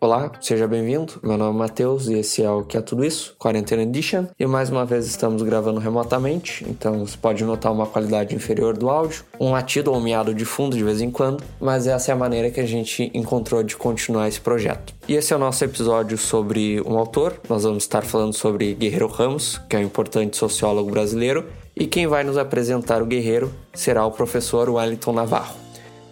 [0.00, 1.20] Olá, seja bem-vindo.
[1.22, 4.24] Meu nome é Matheus e esse é o Que é Tudo Isso, Quarentena Edition.
[4.38, 8.88] E mais uma vez estamos gravando remotamente, então você pode notar uma qualidade inferior do
[8.88, 12.14] áudio, um latido ou um miado de fundo de vez em quando, mas essa é
[12.14, 14.94] a maneira que a gente encontrou de continuar esse projeto.
[15.06, 17.38] E esse é o nosso episódio sobre um autor.
[17.46, 21.44] Nós vamos estar falando sobre Guerreiro Ramos, que é um importante sociólogo brasileiro,
[21.76, 25.57] e quem vai nos apresentar o Guerreiro será o professor Wellington Navarro.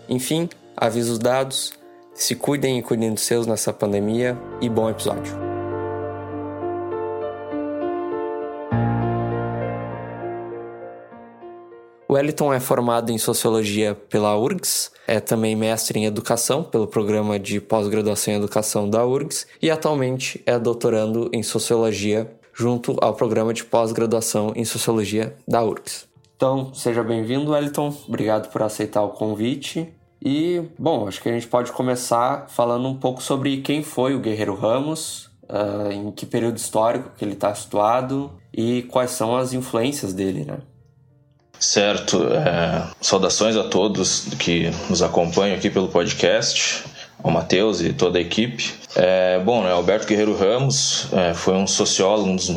[0.08, 1.72] Enfim, avisos dados.
[2.14, 5.46] Se cuidem e cuidem dos seus nessa pandemia e bom episódio.
[12.08, 17.60] Wellington é formado em Sociologia pela URGS, é também mestre em Educação pelo programa de
[17.60, 23.64] pós-graduação em Educação da URGS e atualmente é doutorando em Sociologia junto ao programa de
[23.64, 26.08] pós-graduação em Sociologia da URGS.
[26.36, 27.94] Então, seja bem-vindo, Wellington.
[28.08, 29.92] Obrigado por aceitar o convite.
[30.24, 34.18] E, bom, acho que a gente pode começar falando um pouco sobre quem foi o
[34.18, 39.52] Guerreiro Ramos, uh, em que período histórico que ele está situado e quais são as
[39.52, 40.58] influências dele, né?
[41.58, 42.28] Certo.
[42.28, 46.84] É, saudações a todos que nos acompanham aqui pelo podcast,
[47.22, 48.74] ao Matheus e toda a equipe.
[48.94, 52.50] É, bom, né, Alberto Guerreiro Ramos é, foi um sociólogo, um dos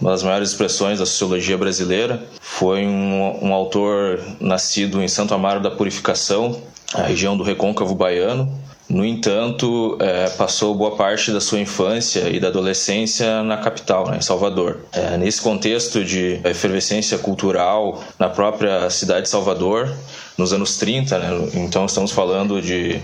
[0.00, 2.26] uma das maiores expressões da sociologia brasileira.
[2.40, 6.60] Foi um, um, autor nascido em Santo Amaro da Purificação,
[6.94, 8.60] a região do Recôncavo Baiano.
[8.88, 14.18] No entanto, é, passou boa parte da sua infância e da adolescência na capital, né,
[14.18, 14.80] em Salvador.
[14.92, 19.90] É, nesse contexto de efervescência cultural na própria cidade de Salvador,
[20.36, 23.00] nos anos 30, né, então estamos falando de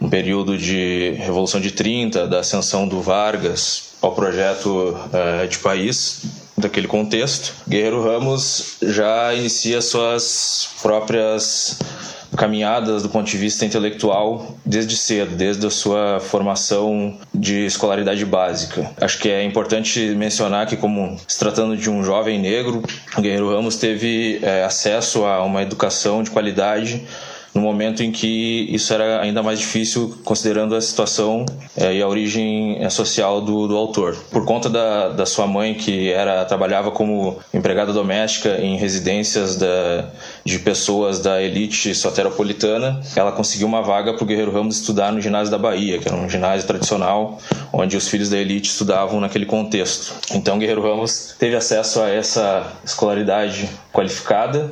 [0.00, 6.22] um período de Revolução de 30, da ascensão do Vargas ao projeto é, de país
[6.56, 7.54] daquele contexto.
[7.68, 11.78] Guerreiro Ramos já inicia suas próprias
[12.36, 18.90] caminhadas do ponto de vista intelectual desde cedo, desde a sua formação de escolaridade básica.
[19.00, 22.82] Acho que é importante mencionar que, como se tratando de um jovem negro,
[23.16, 27.04] o Guerreiro Ramos teve é, acesso a uma educação de qualidade
[27.54, 31.44] no momento em que isso era ainda mais difícil, considerando a situação
[31.76, 34.16] é, e a origem é, social do, do autor.
[34.30, 40.08] Por conta da, da sua mãe, que era trabalhava como empregada doméstica em residências da,
[40.44, 45.20] de pessoas da elite soteropolitana, ela conseguiu uma vaga para o Guerreiro Ramos estudar no
[45.20, 47.38] ginásio da Bahia, que era um ginásio tradicional,
[47.72, 50.14] onde os filhos da elite estudavam naquele contexto.
[50.32, 54.70] Então, Guerreiro Ramos teve acesso a essa escolaridade qualificada.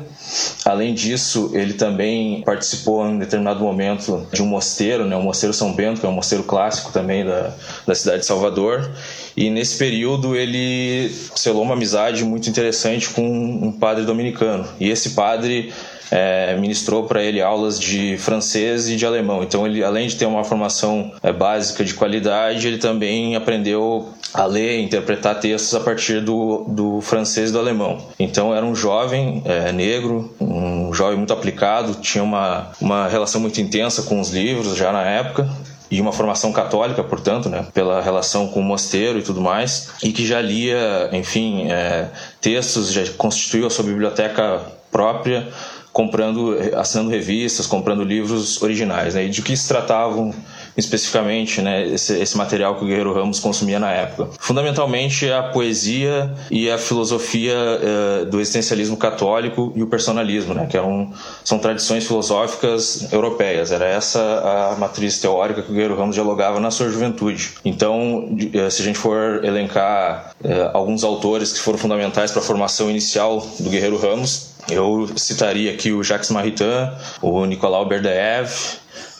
[0.65, 5.73] Além disso, ele também participou em determinado momento de um mosteiro, né, o Mosteiro São
[5.73, 7.55] Bento, que é um mosteiro clássico também da,
[7.87, 8.91] da cidade de Salvador.
[9.37, 14.69] E nesse período ele selou uma amizade muito interessante com um padre dominicano.
[14.79, 15.73] E esse padre
[16.11, 19.43] é, ministrou para ele aulas de francês e de alemão.
[19.43, 24.45] Então, ele, além de ter uma formação é, básica de qualidade, ele também aprendeu a
[24.45, 27.99] ler interpretar textos a partir do, do francês e do alemão.
[28.19, 33.61] Então, era um jovem é, negro, um jovem muito aplicado, tinha uma, uma relação muito
[33.61, 35.49] intensa com os livros já na época
[35.91, 40.13] e uma formação católica, portanto, né, pela relação com o mosteiro e tudo mais, e
[40.13, 42.09] que já lia, enfim, é,
[42.41, 44.61] textos, já constituiu a sua biblioteca
[44.91, 45.49] própria
[45.93, 49.15] comprando, assinando revistas, comprando livros originais.
[49.15, 49.25] Né?
[49.25, 50.33] E de que se tratavam
[50.79, 54.31] especificamente né, esse, esse, material que o Guerreiro Ramos consumia na época?
[54.39, 60.77] Fundamentalmente a poesia e a filosofia uh, do existencialismo católico e o personalismo, né, que
[60.77, 61.13] eram,
[61.45, 63.73] são tradições filosóficas europeias.
[63.73, 67.55] Era essa a matriz teórica que o Guerreiro Ramos dialogava na sua juventude.
[67.65, 72.45] Então, uh, se a gente for elencar uh, alguns autores que foram fundamentais para a
[72.45, 76.91] formação inicial do Guerreiro Ramos, eu citaria aqui o Jacques Maritain,
[77.23, 78.51] o Nicolau Berdyaev,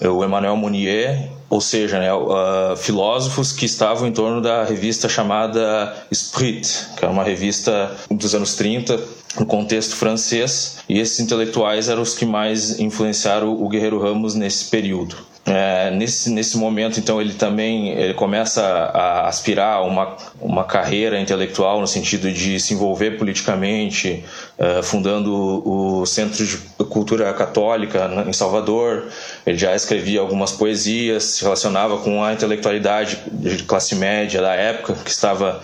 [0.01, 5.97] o Emmanuel Mounier, ou seja, né, uh, filósofos que estavam em torno da revista chamada
[6.11, 9.01] Esprit, que é uma revista dos anos 30,
[9.41, 14.67] no contexto francês, e esses intelectuais eram os que mais influenciaram o Guerreiro Ramos nesse
[14.67, 15.17] período.
[15.51, 21.19] É, nesse, nesse momento, então, ele também ele começa a aspirar a uma, uma carreira
[21.19, 24.25] intelectual no sentido de se envolver politicamente,
[24.59, 25.33] uh, fundando
[25.67, 26.59] o Centro de
[26.91, 29.07] Cultura Católica em Salvador.
[29.47, 34.95] Ele já escrevia algumas poesias, se relacionava com a intelectualidade de classe média da época,
[35.03, 35.63] que estava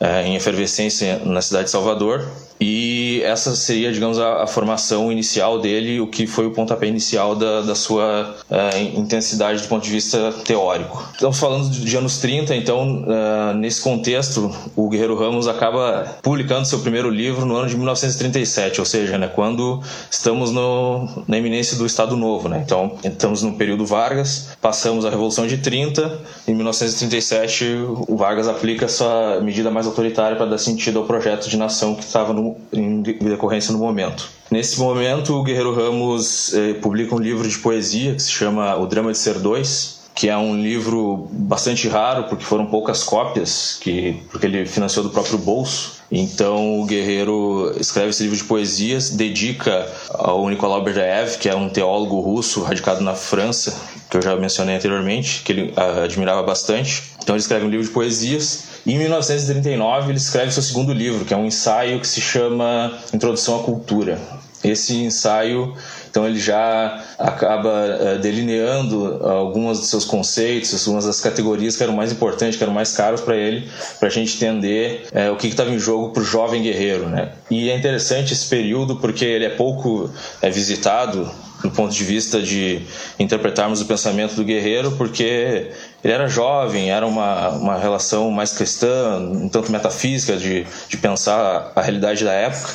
[0.00, 2.26] é, em efervescência na cidade de Salvador.
[2.60, 7.34] E essa seria, digamos, a, a, formação inicial dele, o que foi o pontapé inicial
[7.34, 11.06] da, da sua uh, intensidade do ponto de vista teórico.
[11.12, 16.78] Estamos falando de anos 30, então, uh, nesse contexto, o Guerreiro Ramos acaba publicando seu
[16.78, 21.84] primeiro livro no ano de 1937, ou seja, né, quando estamos no, na iminência do
[21.84, 22.48] Estado Novo.
[22.48, 22.62] Né?
[22.64, 27.64] Então, estamos no período Vargas, passamos a Revolução de 30, em 1937,
[28.08, 32.04] o Vargas aplica sua medida mais autoritária para dar sentido ao projeto de nação que
[32.04, 32.34] estava
[32.72, 34.28] em decorrência no momento.
[34.50, 38.86] Nesse momento, o Guerreiro Ramos eh, publica um livro de poesia que se chama O
[38.86, 44.22] Drama de Ser Dois, que é um livro bastante raro porque foram poucas cópias, que
[44.30, 45.96] porque ele financiou do próprio bolso.
[46.10, 51.68] Então o Guerreiro escreve esse livro de poesias, dedica ao Nicolau Berdyaev, que é um
[51.68, 53.78] teólogo russo radicado na França,
[54.08, 57.02] que eu já mencionei anteriormente, que ele ah, admirava bastante.
[57.22, 61.34] Então ele escreve um livro de poesias em 1939 ele escreve seu segundo livro, que
[61.34, 64.18] é um ensaio que se chama Introdução à Cultura.
[64.64, 65.74] Esse ensaio
[66.16, 71.92] então ele já acaba uh, delineando alguns dos seus conceitos, algumas das categorias que eram
[71.92, 73.68] mais importantes, que eram mais caros para ele,
[73.98, 77.06] para a gente entender uh, o que estava em jogo para o jovem guerreiro.
[77.06, 77.32] Né?
[77.50, 80.10] E é interessante esse período porque ele é pouco
[80.40, 81.30] é, visitado
[81.68, 82.80] do ponto de vista de
[83.18, 85.70] interpretarmos o pensamento do guerreiro, porque
[86.02, 91.72] ele era jovem, era uma, uma relação mais cristã, um tanto metafísica de, de pensar
[91.74, 92.72] a realidade da época.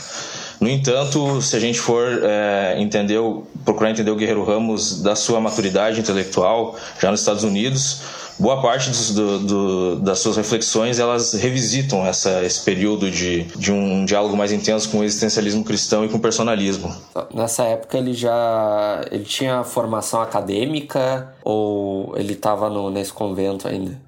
[0.60, 3.20] No entanto, se a gente for é, entender,
[3.66, 8.02] procurar entender o Guerreiro Ramos da sua maturidade intelectual já nos Estados Unidos,
[8.40, 14.06] boa parte do, do, das suas reflexões elas revisitam essa, esse período de, de um
[14.06, 16.94] diálogo mais intenso com o existencialismo cristão e com o personalismo.
[17.34, 24.00] Nessa época ele já ele tinha formação acadêmica ou ele estava nesse convento ainda?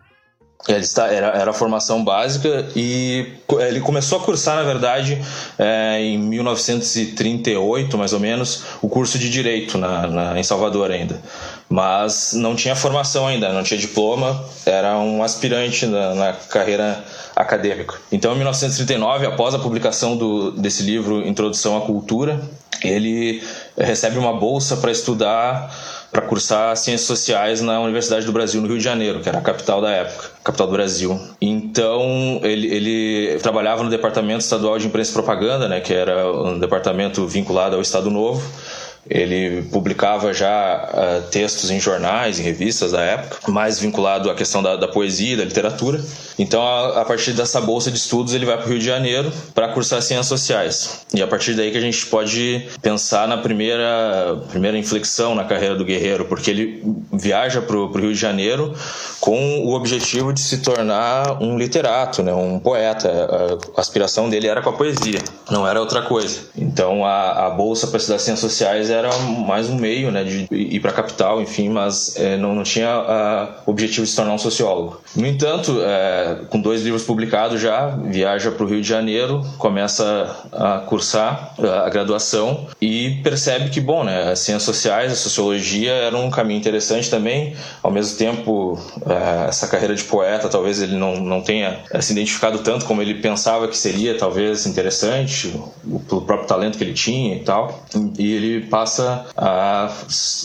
[0.67, 5.21] Ele está, era, era a formação básica e ele começou a cursar, na verdade,
[5.59, 11.21] é, em 1938, mais ou menos, o curso de Direito na, na, em Salvador ainda
[11.73, 17.03] mas não tinha formação ainda, não tinha diploma, era um aspirante na, na carreira
[17.35, 17.95] acadêmica.
[18.11, 22.39] Então, em 1939, após a publicação do, desse livro Introdução à Cultura,
[22.83, 23.41] ele
[23.75, 25.75] recebe uma bolsa para estudar,
[26.11, 29.41] para cursar Ciências Sociais na Universidade do Brasil, no Rio de Janeiro, que era a
[29.41, 31.19] capital da época, capital do Brasil.
[31.41, 36.59] Então, ele, ele trabalhava no Departamento Estadual de Imprensa e Propaganda, né, que era um
[36.59, 38.43] departamento vinculado ao Estado Novo,
[39.09, 44.63] ele publicava já uh, textos em jornais, em revistas da época, mais vinculado à questão
[44.63, 46.01] da, da poesia, da literatura.
[46.39, 49.31] Então, a, a, partir dessa bolsa de estudos, ele vai para o Rio de Janeiro
[49.53, 51.05] para cursar ciências sociais.
[51.13, 55.75] E a partir daí que a gente pode pensar na primeira, primeira inflexão na carreira
[55.75, 58.73] do guerreiro, porque ele viaja para o Rio de Janeiro
[59.19, 63.59] com o objetivo de se tornar um literato, né, um poeta.
[63.77, 65.19] A, aspiração dele era com a poesia,
[65.51, 66.41] não era outra coisa.
[66.57, 70.79] Então, a, a bolsa para estudar ciências sociais era mais um meio né, de ir
[70.79, 74.37] para a capital, enfim, mas é, não, não tinha o objetivo de se tornar um
[74.37, 75.01] sociólogo.
[75.15, 80.35] No entanto, é, com dois livros publicados já, viaja para o Rio de Janeiro, começa
[80.51, 81.53] a cursar
[81.85, 86.59] a graduação e percebe que, bom, né, as ciências sociais, a sociologia era um caminho
[86.59, 87.55] interessante também.
[87.81, 92.11] Ao mesmo tempo, é, essa carreira de poeta, talvez ele não, não tenha é, se
[92.13, 95.53] identificado tanto como ele pensava que seria, talvez, interessante,
[96.07, 97.83] pelo próprio talento que ele tinha e tal.
[98.17, 98.82] E ele passa
[99.35, 99.91] a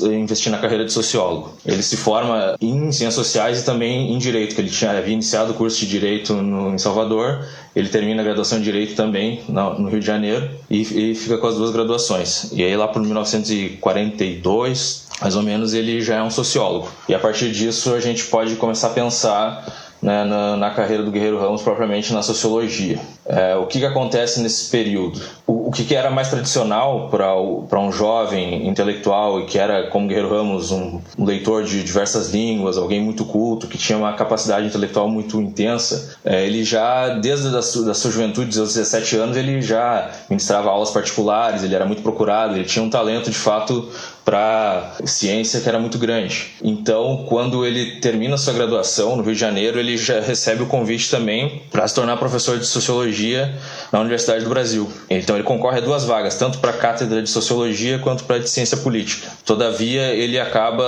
[0.03, 1.55] investir na carreira de sociólogo.
[1.65, 5.53] Ele se forma em ciências sociais e também em direito, que ele tinha havia iniciado
[5.53, 9.79] o curso de Direito no, em Salvador, ele termina a graduação de Direito também no,
[9.79, 12.51] no Rio de Janeiro e, e, fica com as duas graduações.
[12.53, 16.89] E aí lá por 1942, mais ou menos, ele já é um sociólogo.
[17.09, 21.11] E a partir disso a gente pode começar a pensar né, na, na, carreira do
[21.11, 22.99] Guerreiro Ramos, propriamente na sociologia.
[23.27, 25.21] É, o que, que acontece nesse período?
[25.47, 30.07] O, o que, que era mais tradicional para um jovem intelectual e que era, como
[30.07, 34.67] Guerreiro Ramos, um, um, leitor de diversas línguas, alguém muito culto, que tinha uma capacidade
[34.67, 39.37] intelectual muito intensa, é, ele já, desde a sua, da sua juventude, dos 17 anos,
[39.37, 43.89] ele já ministrava aulas particulares, ele era muito procurado, ele tinha um talento, de fato,
[44.29, 46.49] para ciência que era muito grande.
[46.63, 51.11] Então, quando ele termina sua graduação no Rio de Janeiro, ele já recebe o convite
[51.11, 53.57] também para se tornar professor de sociologia
[53.91, 54.87] na Universidade do Brasil.
[55.09, 58.39] Então, ele concorre a duas vagas, tanto para a cátedra de sociologia quanto para a
[58.39, 59.31] de ciência política.
[59.47, 60.85] Todavia, ele acaba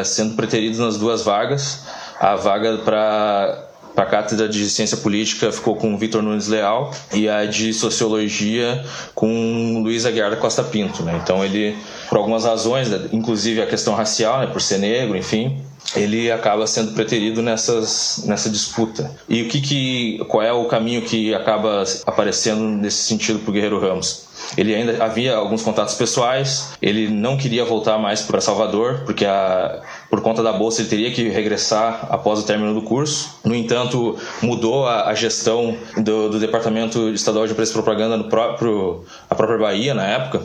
[0.00, 1.84] é, sendo preterido nas duas vagas.
[2.18, 3.67] A vaga para
[4.02, 9.80] a cátedra de ciência política ficou com Vitor Nunes Leal e a de sociologia com
[9.82, 11.02] Luiz Aguiar da Costa Pinto.
[11.02, 11.20] Né?
[11.22, 11.76] Então ele,
[12.08, 15.62] por algumas razões, inclusive a questão racial, né, por ser negro, enfim,
[15.96, 19.10] ele acaba sendo preterido nessas, nessa disputa.
[19.28, 23.52] E o que, que qual é o caminho que acaba aparecendo nesse sentido para o
[23.52, 24.28] Guerreiro Ramos?
[24.56, 29.80] Ele ainda havia alguns contatos pessoais, ele não queria voltar mais para Salvador, porque a,
[30.10, 33.38] por conta da bolsa ele teria que regressar após o término do curso.
[33.44, 38.24] No entanto, mudou a, a gestão do, do, Departamento Estadual de Empresa e Propaganda no
[38.24, 40.42] próprio, a própria Bahia na época.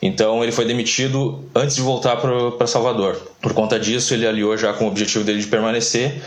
[0.00, 3.20] Então ele foi demitido antes de voltar para Salvador.
[3.40, 6.22] Por conta disso, ele aliou já com o objetivo dele de permanecer.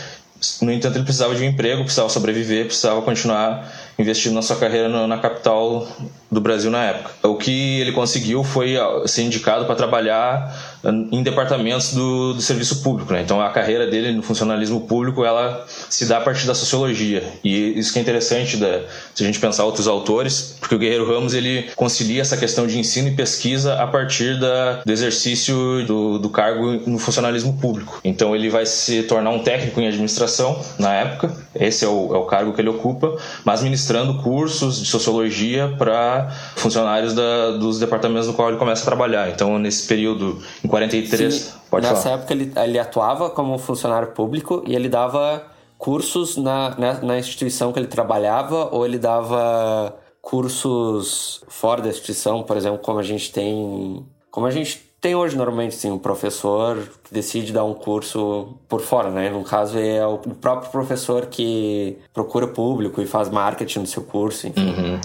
[0.61, 5.07] No entanto, ele precisava de um emprego, precisava sobreviver, precisava continuar investindo na sua carreira
[5.07, 5.87] na capital
[6.31, 7.27] do Brasil na época.
[7.27, 10.75] O que ele conseguiu foi ser indicado para trabalhar
[11.11, 13.13] em departamentos do, do serviço público.
[13.13, 13.21] Né?
[13.21, 17.77] Então a carreira dele no funcionalismo público ela se dá a partir da sociologia e
[17.77, 18.81] isso que é interessante da,
[19.13, 22.77] se a gente pensar outros autores, porque o Guerreiro Ramos ele concilia essa questão de
[22.77, 27.99] ensino e pesquisa a partir da, do exercício do, do cargo no funcionalismo público.
[28.03, 32.17] Então ele vai se tornar um técnico em administração na época, esse é o, é
[32.17, 36.14] o cargo que ele ocupa, mas ministrando cursos de sociologia para
[36.55, 39.29] funcionários da, dos departamentos no qual ele começa a trabalhar.
[39.29, 41.33] Então nesse período em 43.
[41.33, 42.15] Sim, Pode nessa falar.
[42.15, 45.43] época ele, ele atuava como funcionário público e ele dava
[45.77, 52.41] cursos na, na, na instituição que ele trabalhava ou ele dava cursos fora da instituição,
[52.41, 54.03] por exemplo, como a gente tem.
[54.31, 58.81] Como a gente tem hoje normalmente, sim, um professor que decide dar um curso por
[58.81, 59.29] fora, né?
[59.29, 64.47] No caso é o próprio professor que procura público e faz marketing no seu curso,
[64.47, 64.67] enfim.
[64.67, 64.99] Uhum.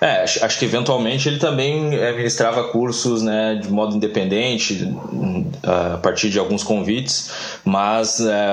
[0.00, 4.90] É, acho que eventualmente ele também é, ministrava cursos né, de modo independente,
[5.62, 7.30] a partir de alguns convites,
[7.64, 8.48] mas é,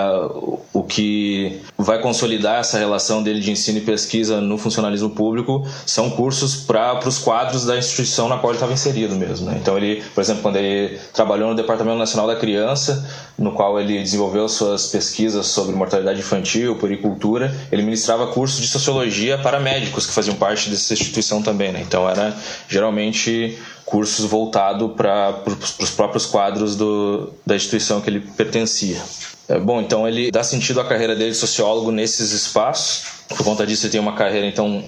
[0.73, 6.09] o que vai consolidar essa relação dele de ensino e pesquisa no funcionalismo público são
[6.09, 9.49] cursos para os quadros da instituição na qual ele estava inserido mesmo.
[9.49, 9.57] Né?
[9.61, 14.01] Então, ele, por exemplo, quando ele trabalhou no Departamento Nacional da Criança, no qual ele
[14.01, 20.13] desenvolveu suas pesquisas sobre mortalidade infantil, puricultura, ele ministrava cursos de sociologia para médicos que
[20.13, 21.71] faziam parte dessa instituição também.
[21.71, 21.83] Né?
[21.85, 22.35] Então, era
[22.67, 25.43] geralmente cursos voltados para
[25.79, 29.01] os próprios quadros do, da instituição que ele pertencia.
[29.47, 33.03] É, bom, então ele dá sentido à carreira dele de sociólogo nesses espaços.
[33.29, 34.83] Por conta disso, ele tem uma carreira então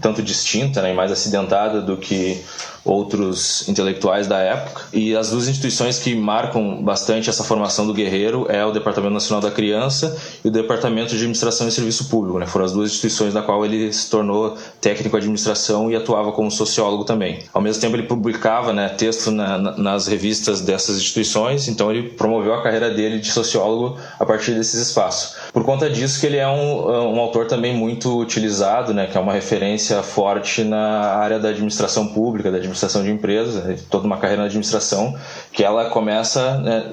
[0.00, 2.42] tanto distinta né, e mais acidentada do que
[2.84, 4.82] outros intelectuais da época.
[4.92, 9.40] E as duas instituições que marcam bastante essa formação do guerreiro é o Departamento Nacional
[9.40, 12.38] da Criança e o Departamento de Administração e Serviço Público.
[12.38, 12.46] Né?
[12.46, 16.50] Foram as duas instituições da qual ele se tornou técnico de administração e atuava como
[16.50, 17.40] sociólogo também.
[17.52, 22.54] Ao mesmo tempo, ele publicava né, texto na, nas revistas dessas instituições, então ele promoveu
[22.54, 25.36] a carreira dele de sociólogo a partir desses espaços.
[25.52, 29.20] Por conta disso que ele é um, um autor também muito utilizado, né, que é
[29.20, 34.16] uma referência forte na área da administração pública, da administração de empresas, né, toda uma
[34.16, 35.16] carreira na administração,
[35.52, 36.84] que ela começa né,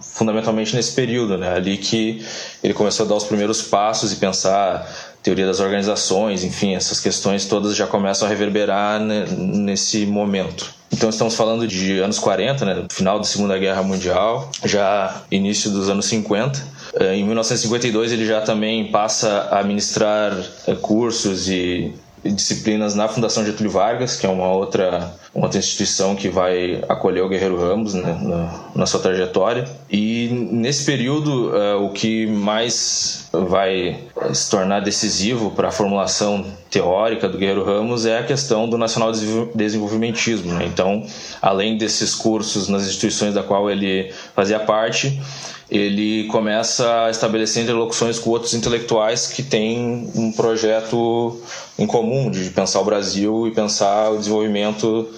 [0.00, 2.24] fundamentalmente nesse período, né, ali que
[2.62, 4.86] ele começou a dar os primeiros passos e pensar
[5.22, 10.76] teoria das organizações, enfim, essas questões todas já começam a reverberar né, nesse momento.
[10.92, 15.88] Então estamos falando de anos 40, né, final da Segunda Guerra Mundial, já início dos
[15.88, 16.76] anos 50.
[17.00, 20.32] Eh, em 1952 ele já também passa a ministrar
[20.66, 21.92] eh, cursos e
[22.30, 27.22] disciplinas na Fundação Getúlio Vargas, que é uma outra, uma outra instituição que vai acolher
[27.22, 29.68] o Guerreiro Ramos né, na, na, sua trajetória.
[29.90, 33.98] E nesse período, uh, o que mais vai
[34.32, 39.12] se tornar decisivo para a formulação teórica do Guerreiro Ramos é a questão do nacional
[39.54, 40.52] desenvolvimentismo.
[40.54, 40.66] Né?
[40.66, 41.04] Então,
[41.40, 45.20] além desses cursos nas instituições da qual ele fazia parte,
[45.70, 51.40] ele começa a estabelecer interlocuções com outros intelectuais que têm um projeto
[51.78, 55.08] em comum de pensar o Brasil e pensar o desenvolvimento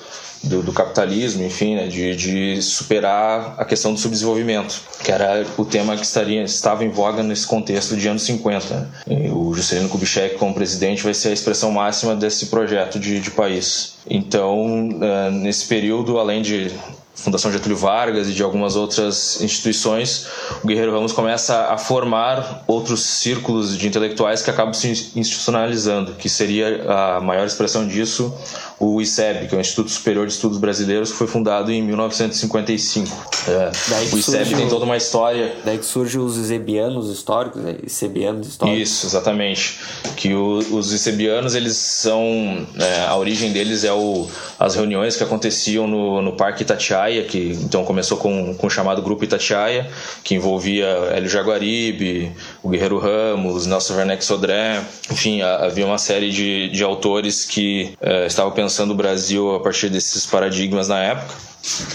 [0.42, 5.64] do, do capitalismo, enfim, né, de, de, superar a questão do subdesenvolvimento, que era o
[5.64, 8.90] tema que estaria, estava em voga nesse contexto de anos 50.
[9.06, 9.30] Né?
[9.32, 13.94] o Juscelino Kubitschek, como presidente, vai ser a expressão máxima desse projeto de, de país.
[14.08, 16.70] Então, uh, nesse período, além de
[17.18, 20.26] Fundação Getúlio Vargas e de algumas outras instituições,
[20.62, 26.28] o Guerreiro Ramos começa a formar outros círculos de intelectuais que acabam se institucionalizando, que
[26.28, 28.32] seria a maior expressão disso
[28.80, 33.08] o ICEB, que é o Instituto Superior de Estudos Brasileiros, que foi fundado em 1955.
[33.49, 33.70] É,
[34.12, 35.56] o ICEB tem toda uma história.
[35.64, 37.76] Daí que surgem os isebianos históricos, né?
[37.82, 38.80] ICEBianos históricos.
[38.80, 39.80] Isso, exatamente.
[40.16, 42.66] Que o, os ICEBianos, eles são.
[42.78, 47.58] É, a origem deles é o, as reuniões que aconteciam no, no Parque Itatiaia, que
[47.62, 49.90] então começou com, com o chamado Grupo Itatiaia,
[50.23, 56.68] que envolvia Hélio Jaguaribe, o Guerreiro Ramos, Nelson Werneck Sodré, enfim, havia uma série de,
[56.70, 61.34] de autores que uh, estavam pensando o Brasil a partir desses paradigmas na época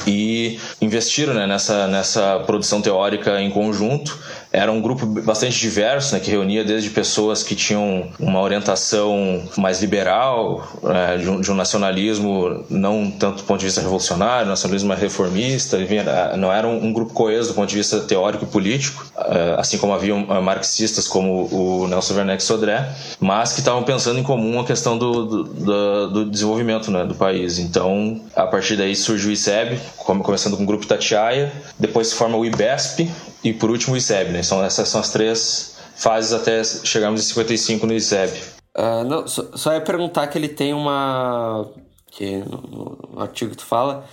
[0.05, 4.17] e investiram né, nessa, nessa produção teórica em conjunto
[4.53, 9.81] era um grupo bastante diverso, né, que reunia desde pessoas que tinham uma orientação mais
[9.81, 14.89] liberal, né, de, um, de, um, nacionalismo não tanto do ponto de vista revolucionário, nacionalismo
[14.89, 15.97] mais reformista, enfim,
[16.37, 19.79] não era um, um, grupo coeso do ponto de vista teórico e político, eh, assim
[19.79, 22.87] como haviam eh, marxistas como o Nelson Werneck Sodré,
[23.19, 27.15] mas que estavam pensando em comum a questão do, do, do, do desenvolvimento né, do
[27.15, 27.57] país.
[27.57, 32.37] Então, a partir daí surgiu o ICEB, começando com o grupo Tatiaia, depois se forma
[32.37, 33.09] o IBESP,
[33.43, 34.43] e por último o ICEB, né?
[34.43, 38.31] São, essas são as três fases até chegarmos em 55 no ICEB.
[38.75, 41.69] Uh, não, só, só ia perguntar que ele tem uma.
[42.11, 44.03] que no, no, artigo que tu fala,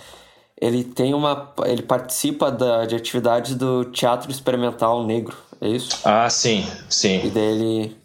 [0.59, 1.51] ele tem uma.
[1.65, 5.99] ele participa da, de atividades do Teatro Experimental Negro, é isso?
[6.03, 7.25] Ah, sim, sim.
[7.25, 7.97] E daí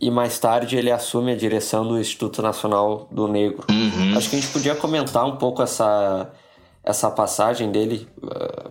[0.00, 3.66] E mais tarde ele assume a direção do Instituto Nacional do Negro.
[3.68, 4.16] Uhum.
[4.16, 6.30] Acho que a gente podia comentar um pouco essa,
[6.84, 8.61] essa passagem dele, uh,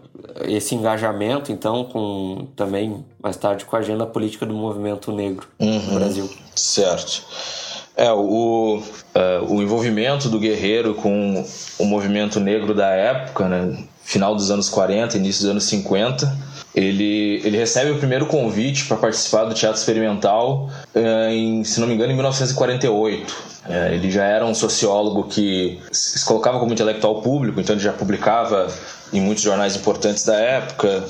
[0.46, 5.80] esse engajamento, então, com também mais tarde com a agenda política do movimento negro uhum,
[5.80, 6.30] no Brasil.
[6.56, 7.24] Certo.
[7.96, 11.46] É, o, uh, o envolvimento do Guerreiro com
[11.78, 17.42] o movimento negro da época, né, final dos anos 40, início dos anos 50, ele,
[17.44, 21.94] ele recebe o primeiro convite para participar do teatro experimental uh, em, se não me
[21.94, 23.52] engano, em 1948.
[23.70, 27.94] É, ele já era um sociólogo que se colocava como intelectual público, então ele já
[27.94, 28.68] publicava
[29.14, 31.04] em muitos jornais importantes da época.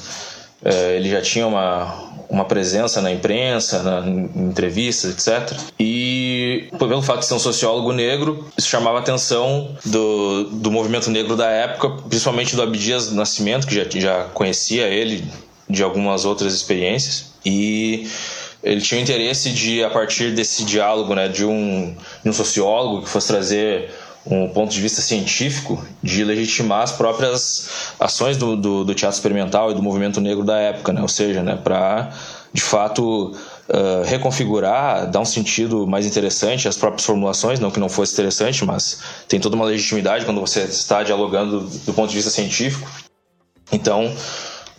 [0.63, 5.57] É, ele já tinha uma, uma presença na imprensa, na, em entrevistas, etc.
[5.79, 11.09] E pelo fato de ser um sociólogo negro, isso chamava a atenção do, do movimento
[11.09, 15.25] negro da época, principalmente do Abdias Nascimento, que já, já conhecia ele
[15.69, 17.31] de algumas outras experiências.
[17.45, 18.07] E
[18.63, 23.01] ele tinha o interesse de, a partir desse diálogo né, de, um, de um sociólogo
[23.03, 23.91] que fosse trazer
[24.25, 29.71] um ponto de vista científico de legitimar as próprias ações do, do, do teatro experimental
[29.71, 31.01] e do movimento negro da época, né?
[31.01, 32.11] ou seja, né, para
[32.53, 33.33] de fato
[33.69, 38.63] uh, reconfigurar, dar um sentido mais interessante às próprias formulações, não que não fosse interessante,
[38.65, 42.87] mas tem toda uma legitimidade quando você está dialogando do, do ponto de vista científico.
[43.71, 44.13] Então,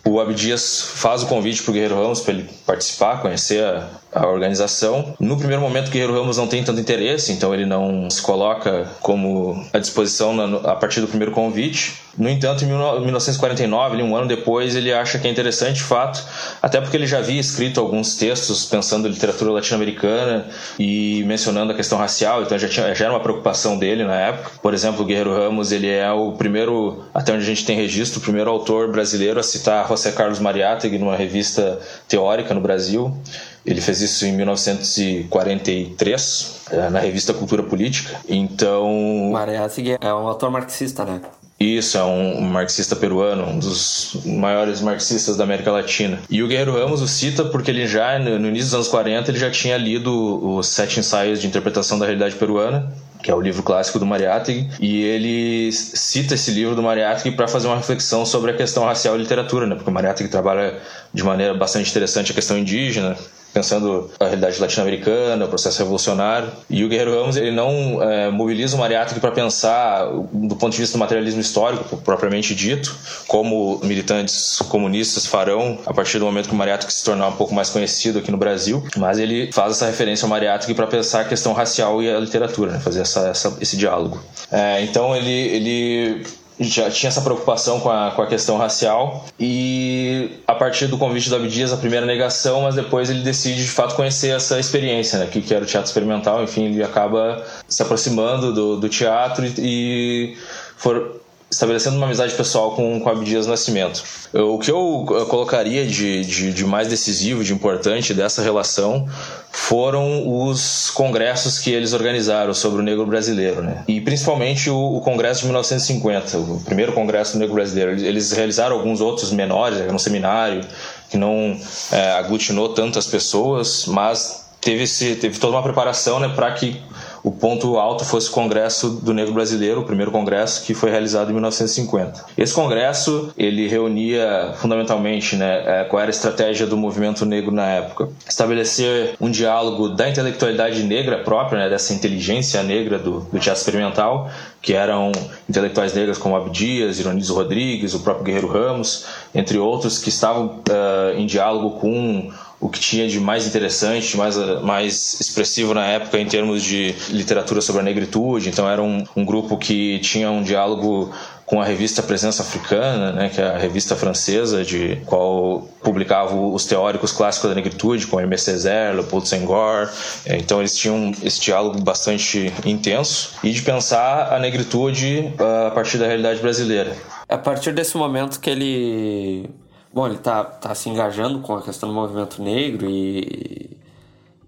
[0.05, 4.27] o Abdias faz o convite para o Guerreiro Ramos para ele participar, conhecer a, a,
[4.27, 5.15] organização.
[5.19, 8.87] No primeiro momento, o Guerreiro Ramos não tem tanto interesse, então ele não se coloca
[8.99, 11.93] como à disposição na, a partir do primeiro convite.
[12.17, 16.23] No entanto, em 1949, um ano depois, ele acha que é interessante de fato,
[16.61, 20.45] até porque ele já havia escrito alguns textos pensando em literatura latino-americana
[20.77, 24.51] e mencionando a questão racial, então já, tinha, já era uma preocupação dele na época.
[24.61, 28.19] Por exemplo, o Guerreiro Ramos ele é o primeiro, até onde a gente tem registro,
[28.19, 33.17] o primeiro autor brasileiro a citar José Carlos Mariátegui numa revista teórica no Brasil.
[33.65, 38.19] Ele fez isso em 1943, eh, na revista Cultura Política.
[38.27, 39.31] Então.
[39.31, 41.21] Mariátegui é um autor marxista, né?
[41.63, 46.19] Isso, é um marxista peruano, um dos maiores marxistas da América Latina.
[46.29, 49.39] E o Guerreiro Ramos o cita porque ele já, no início dos anos 40, ele
[49.39, 50.11] já tinha lido
[50.57, 52.91] os Sete Ensaios de Interpretação da Realidade Peruana,
[53.23, 57.47] que é o livro clássico do Mariátegui, e ele cita esse livro do Mariátegui para
[57.47, 59.75] fazer uma reflexão sobre a questão racial e literatura, né?
[59.75, 60.77] porque o Mariátegui trabalha
[61.13, 63.15] de maneira bastante interessante a questão indígena,
[63.53, 66.49] pensando a realidade latino-americana, o processo revolucionário.
[66.69, 70.79] E o Guerreiro Ramos ele não é, mobiliza o Mariátegui para pensar do ponto de
[70.79, 72.95] vista do materialismo histórico, propriamente dito,
[73.27, 77.53] como militantes comunistas farão a partir do momento que o Mariátegui se tornar um pouco
[77.53, 81.25] mais conhecido aqui no Brasil, mas ele faz essa referência ao Mariátegui para pensar a
[81.25, 82.79] questão racial e a literatura, né?
[82.79, 84.19] fazer essa, essa, esse diálogo.
[84.51, 86.25] É, então ele, ele
[86.59, 89.25] já tinha essa preocupação com a, com a questão racial.
[89.39, 93.69] E a partir do convite do Abdias a primeira negação, mas depois ele decide de
[93.69, 97.81] fato conhecer essa experiência, né, que, que era o teatro experimental, enfim, ele acaba se
[97.81, 100.37] aproximando do, do teatro e, e
[100.77, 101.22] for,
[101.53, 104.03] estabelecendo uma amizade pessoal com, com Abdias Nascimento.
[104.33, 109.07] O que eu colocaria de, de, de, mais decisivo, de importante dessa relação
[109.51, 113.83] foram os congressos que eles organizaram sobre o negro brasileiro, né?
[113.87, 117.91] E principalmente o, o congresso de 1950, o primeiro congresso do negro brasileiro.
[117.91, 120.65] Eles realizaram alguns outros menores, era um seminário
[121.09, 121.55] que não
[121.91, 126.81] é, aglutinou tantas pessoas, mas teve, esse, teve toda uma preparação né, para que
[127.23, 131.29] o ponto alto fosse o Congresso do Negro Brasileiro, o primeiro congresso que foi realizado
[131.29, 132.25] em 1950.
[132.37, 137.67] Esse congresso ele reunia fundamentalmente, né, é, qual era a estratégia do movimento negro na
[137.67, 143.61] época, estabelecer um diálogo da intelectualidade negra própria, né, dessa inteligência negra do, do teatro
[143.61, 144.29] experimental,
[144.61, 145.11] que eram
[145.49, 151.17] intelectuais negros como Abdias, Ironizo Rodrigues, o próprio Guerreiro Ramos, entre outros, que estavam uh,
[151.17, 152.31] em diálogo com
[152.63, 157.59] o que tinha de mais interessante, mais, mais expressivo na época em termos de literatura
[157.59, 158.47] sobre a negritude.
[158.47, 161.11] Então era um, um grupo que tinha um diálogo
[161.45, 166.65] com a revista Presença Africana, né, que é a revista francesa, de qual publicava os
[166.65, 169.89] teóricos clássicos da negritude, como Aimé Césaire, Leopold Senghor.
[170.25, 175.71] É, então eles tinham esse diálogo bastante intenso e de pensar a negritude ah, a
[175.71, 176.95] partir da realidade brasileira.
[177.27, 179.49] É a partir desse momento que ele
[179.93, 183.77] Bom, ele está tá se engajando com a questão do movimento negro e,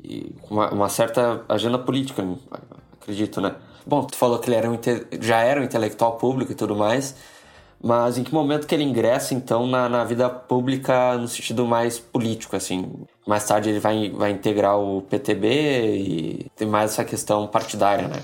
[0.03, 2.25] e uma, uma certa agenda política,
[2.99, 3.55] acredito, né?
[3.86, 4.79] Bom, tu falou que ele era um,
[5.21, 7.15] já era um intelectual público e tudo mais,
[7.81, 11.99] mas em que momento que ele ingressa, então, na, na vida pública no sentido mais
[11.99, 12.91] político, assim?
[13.27, 15.47] Mais tarde ele vai, vai integrar o PTB
[15.95, 18.23] e tem mais essa questão partidária, né?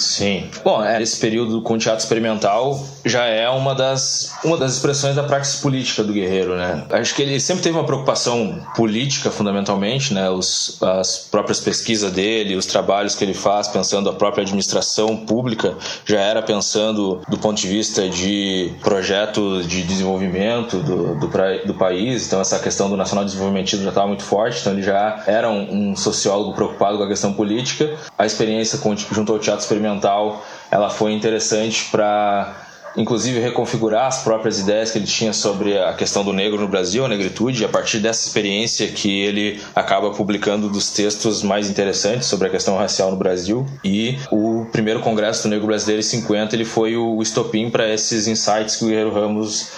[0.00, 0.48] Sim.
[0.64, 5.22] Bom, é, esse período com teatro experimental já é uma das, uma das expressões da
[5.22, 6.84] praxis política do Guerreiro, né?
[6.90, 10.30] Acho que ele sempre teve uma preocupação política, fundamentalmente, né?
[10.30, 15.76] Os, as próprias pesquisas dele, os trabalhos que ele faz pensando a própria administração pública,
[16.06, 21.28] já era pensando do ponto de vista de projeto de desenvolvimento do, do,
[21.66, 25.22] do país, então essa questão do nacional desenvolvimentismo já estava muito forte, então ele já
[25.26, 27.98] era um, um sociólogo preocupado com a questão política.
[28.18, 34.22] A experiência com, junto ao teatro experimental experimental ela foi interessante para inclusive reconfigurar as
[34.24, 37.68] próprias ideias que ele tinha sobre a questão do negro no Brasil, a negritude, a
[37.68, 43.12] partir dessa experiência que ele acaba publicando dos textos mais interessantes sobre a questão racial
[43.12, 43.64] no Brasil.
[43.84, 48.26] E o primeiro Congresso do Negro Brasileiro em 50 ele foi o estopim para esses
[48.26, 49.68] insights que o Guerreiro Ramos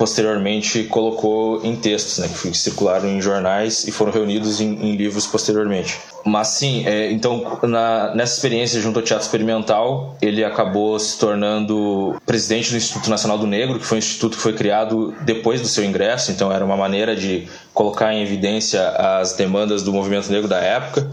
[0.00, 5.26] posteriormente colocou em textos, né, que circularam em jornais e foram reunidos em, em livros
[5.26, 5.98] posteriormente.
[6.24, 12.16] Mas sim, é, então na, nessa experiência junto ao Teatro Experimental, ele acabou se tornando
[12.24, 15.68] presidente do Instituto Nacional do Negro, que foi um instituto que foi criado depois do
[15.68, 17.46] seu ingresso, então era uma maneira de
[17.80, 21.10] colocar em evidência as demandas do movimento negro da época,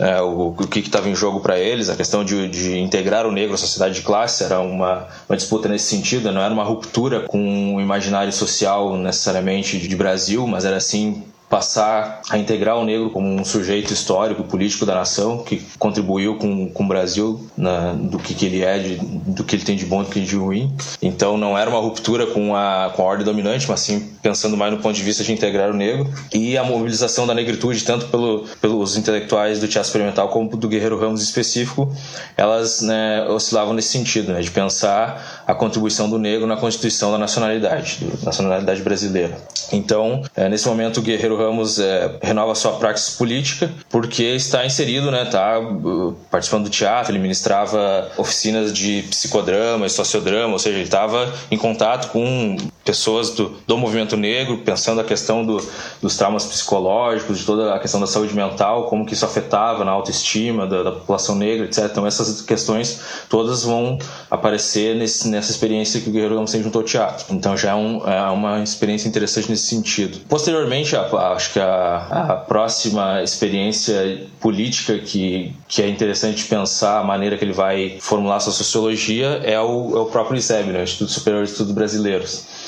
[0.00, 3.30] é, o, o, que estava em jogo para eles, a questão de, de, integrar o
[3.30, 7.20] negro à sociedade de classe era uma, uma disputa nesse sentido, não era uma ruptura
[7.20, 13.10] com o imaginário social necessariamente de Brasil, mas era assim passar a integrar o negro
[13.10, 18.18] como um sujeito histórico, político da nação, que contribuiu com, com o Brasil na, do
[18.18, 20.36] que, que ele é, de, do que ele tem de bom e do que de
[20.36, 20.74] ruim.
[21.00, 24.72] Então não era uma ruptura com a, com a ordem dominante, mas sim pensando mais
[24.72, 26.12] no ponto de vista de integrar o negro.
[26.32, 30.98] E a mobilização da negritude, tanto pelo, pelos intelectuais do teatro experimental como do Guerreiro
[30.98, 31.90] Ramos específico,
[32.36, 37.16] elas né, oscilavam nesse sentido, né, de pensar a contribuição do negro na constituição da
[37.16, 39.34] nacionalidade, da nacionalidade brasileira.
[39.72, 45.10] Então, é, nesse momento, o Guerreiro Ramos é, renova sua praxis política porque está inserido,
[45.10, 50.76] né, tá uh, participando do teatro, ele ministrava oficinas de psicodrama e sociodrama, ou seja,
[50.76, 55.62] ele estava em contato com pessoas do, do movimento negro, pensando a questão do,
[56.00, 59.90] dos traumas psicológicos, de toda a questão da saúde mental, como que isso afetava na
[59.90, 61.84] autoestima da, da população negra, etc.
[61.84, 63.98] Então essas questões todas vão
[64.30, 67.26] aparecer nesse, nessa experiência que o Guerreiro Ramos tem junto ao teatro.
[67.30, 70.18] Então já é, um, é uma experiência interessante nesse sentido.
[70.28, 77.04] Posteriormente, a, acho que a, a próxima experiência política que, que é interessante pensar a
[77.04, 80.82] maneira que ele vai formular sua sociologia é o, é o próprio ISEB, né?
[80.82, 82.58] Instituto Superior de Estudos Brasileiros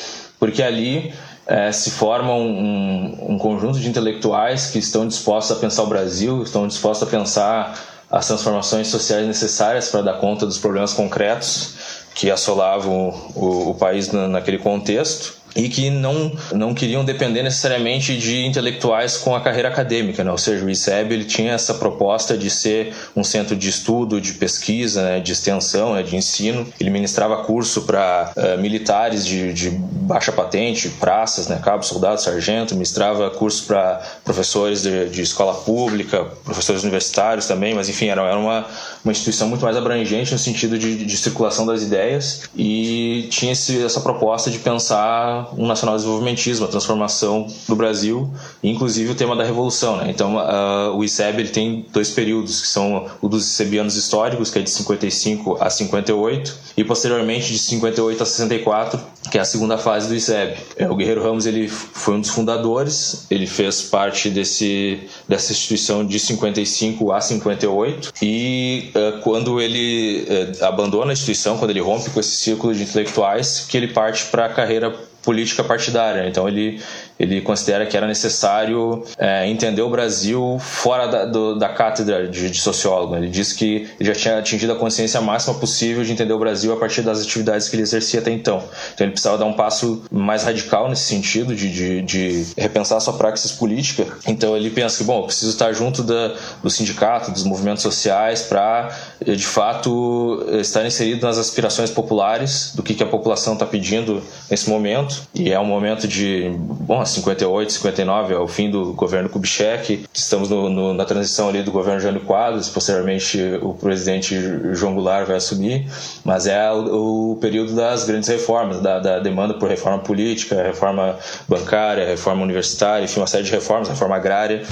[0.41, 1.13] porque ali
[1.47, 6.43] é, se forma um, um, conjunto de intelectuais que estão dispostos a pensar o Brasil,
[6.43, 7.79] estão dispostos a pensar
[8.11, 11.75] as transformações sociais necessárias para dar conta dos problemas concretos
[12.15, 18.17] que assolavam o, o país na, naquele contexto e que não, não queriam depender necessariamente
[18.17, 20.31] de intelectuais com a carreira acadêmica, né?
[20.31, 24.35] ou seja, o ICEB ele tinha essa proposta de ser um centro de estudo, de
[24.35, 25.21] pesquisa, né?
[25.21, 26.03] de extensão, né?
[26.03, 26.67] de ensino.
[26.79, 31.61] Ele ministrava curso para uh, eh, militares de, de, baixa patente, praças, né?
[31.63, 37.89] cabo, soldado, sargento, ministrava curso para professores de, de, escola pública, professores universitários também, mas
[37.89, 38.67] enfim, era, era uma,
[39.05, 43.83] uma instituição muito mais abrangente no sentido de, de circulação das ideias e tinha esse,
[43.85, 48.31] essa proposta de pensar um nacional desenvolvimentismo, a transformação do Brasil,
[48.63, 49.97] inclusive o tema da revolução.
[49.97, 50.07] Né?
[50.11, 54.59] Então, uh, o ICEB ele tem dois períodos, que são o dos ICEBianos históricos, que
[54.59, 59.01] é de 55 a 58, e posteriormente de 58 a 64,
[59.31, 60.57] que é a segunda fase do ICEB.
[60.77, 66.07] É, o Guerreiro Ramos ele foi um dos fundadores, ele fez parte desse, dessa instituição
[66.07, 72.11] de 55 a 58, e uh, quando ele uh, abandona a instituição, quando ele rompe
[72.11, 76.29] com esse círculo de intelectuais, que ele parte para a carreira política partidária.
[76.29, 76.83] Então ele
[77.21, 82.51] ele considera que era necessário é, entender o Brasil fora da, do, da cátedra de,
[82.51, 83.15] de sociólogo.
[83.15, 86.73] Ele disse que ele já tinha atingido a consciência máxima possível de entender o Brasil
[86.73, 88.65] a partir das atividades que ele exercia até então.
[88.95, 93.01] Então ele precisava dar um passo mais radical nesse sentido, de, de, de repensar a
[93.01, 94.07] sua praxis política.
[94.27, 98.41] Então ele pensa que, bom, eu preciso estar junto da, do sindicato, dos movimentos sociais,
[98.41, 104.23] para de fato estar inserido nas aspirações populares, do que, que a população está pedindo
[104.51, 105.23] nesse momento.
[105.35, 110.49] E é um momento de, bom, 58, 59 é o fim do governo Kubitschek, estamos
[110.49, 114.37] no, no, na transição ali do governo Jânio Quadros, posteriormente o presidente
[114.73, 115.87] João Goulart vai assumir,
[116.25, 121.19] mas é o, o período das grandes reformas, da, da, demanda por reforma política, reforma
[121.49, 124.63] bancária, reforma universitária, enfim, uma série de reformas, reforma agrária,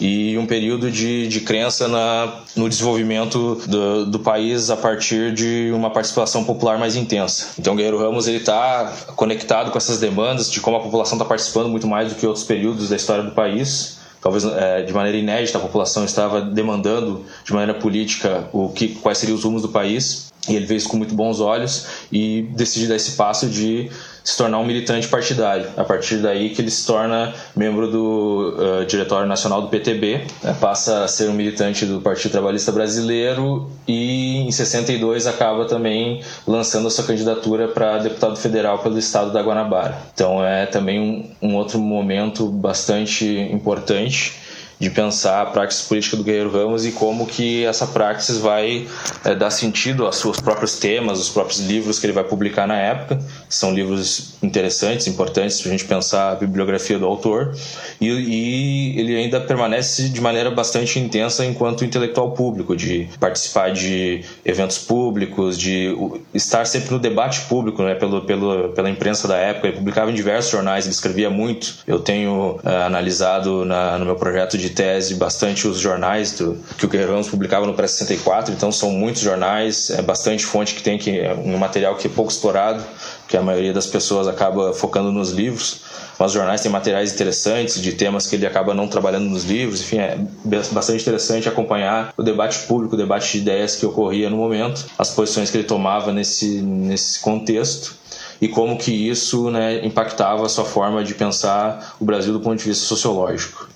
[0.00, 5.70] e um período de, de crença na, no desenvolvimento do, do país a partir de
[5.72, 7.48] uma participação popular mais intensa.
[7.58, 11.68] Então, Guerreiro Ramos ele está conectado com essas demandas de como a população está participando
[11.68, 13.98] muito mais do que outros períodos da história do país.
[14.20, 19.18] Talvez é, de maneira inédita a população estava demandando de maneira política o que quais
[19.18, 22.86] seriam os rumos do país e ele vê isso com muito bons olhos e decide
[22.86, 23.90] dar esse passo de
[24.28, 25.66] se tornar um militante partidário.
[25.74, 30.54] A partir daí que ele se torna membro do uh, Diretório Nacional do PTB, né,
[30.60, 36.88] passa a ser um militante do Partido Trabalhista Brasileiro e em 62 acaba também lançando
[36.88, 39.96] a sua candidatura para deputado federal pelo estado da Guanabara.
[40.12, 44.47] Então é também um, um outro momento bastante importante
[44.78, 48.86] de pensar a praxis política do Guerreiro Ramos e como que essa praxis vai
[49.24, 52.76] é, dar sentido aos seus próprios temas, os próprios livros que ele vai publicar na
[52.76, 53.18] época.
[53.48, 57.56] São livros interessantes, importantes para a gente pensar a bibliografia do autor.
[58.00, 64.24] E, e, ele ainda permanece de maneira bastante intensa enquanto intelectual público, de participar de
[64.44, 65.94] eventos públicos, de
[66.32, 69.68] estar sempre no debate público, né, pelo, pelo, pela imprensa da época.
[69.68, 71.78] Ele publicava em diversos jornais, ele escrevia muito.
[71.86, 76.58] Eu tenho uh, analisado na, no meu projeto de de tese bastante os jornais do,
[76.76, 80.82] que o Guerreiro Ramos publicava no Pré-64, então são muitos jornais, é bastante fonte que
[80.82, 82.84] tem, que é um material que é pouco explorado,
[83.26, 85.80] que a maioria das pessoas acaba focando nos livros,
[86.18, 89.80] mas os jornais têm materiais interessantes de temas que ele acaba não trabalhando nos livros,
[89.80, 94.36] enfim, é bastante interessante acompanhar o debate público, o debate de ideias que ocorria no
[94.36, 97.96] momento, as posições que ele tomava nesse, nesse contexto
[98.40, 102.58] e como que isso né, impactava a sua forma de pensar o Brasil do ponto
[102.58, 103.68] de vista sociológico.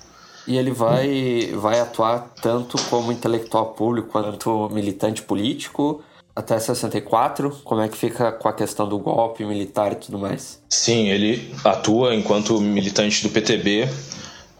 [0.47, 6.03] E ele vai, vai atuar tanto como intelectual público quanto militante político
[6.35, 7.61] até 64?
[7.63, 10.61] Como é que fica com a questão do golpe militar e tudo mais?
[10.69, 13.89] Sim, ele atua enquanto militante do PTB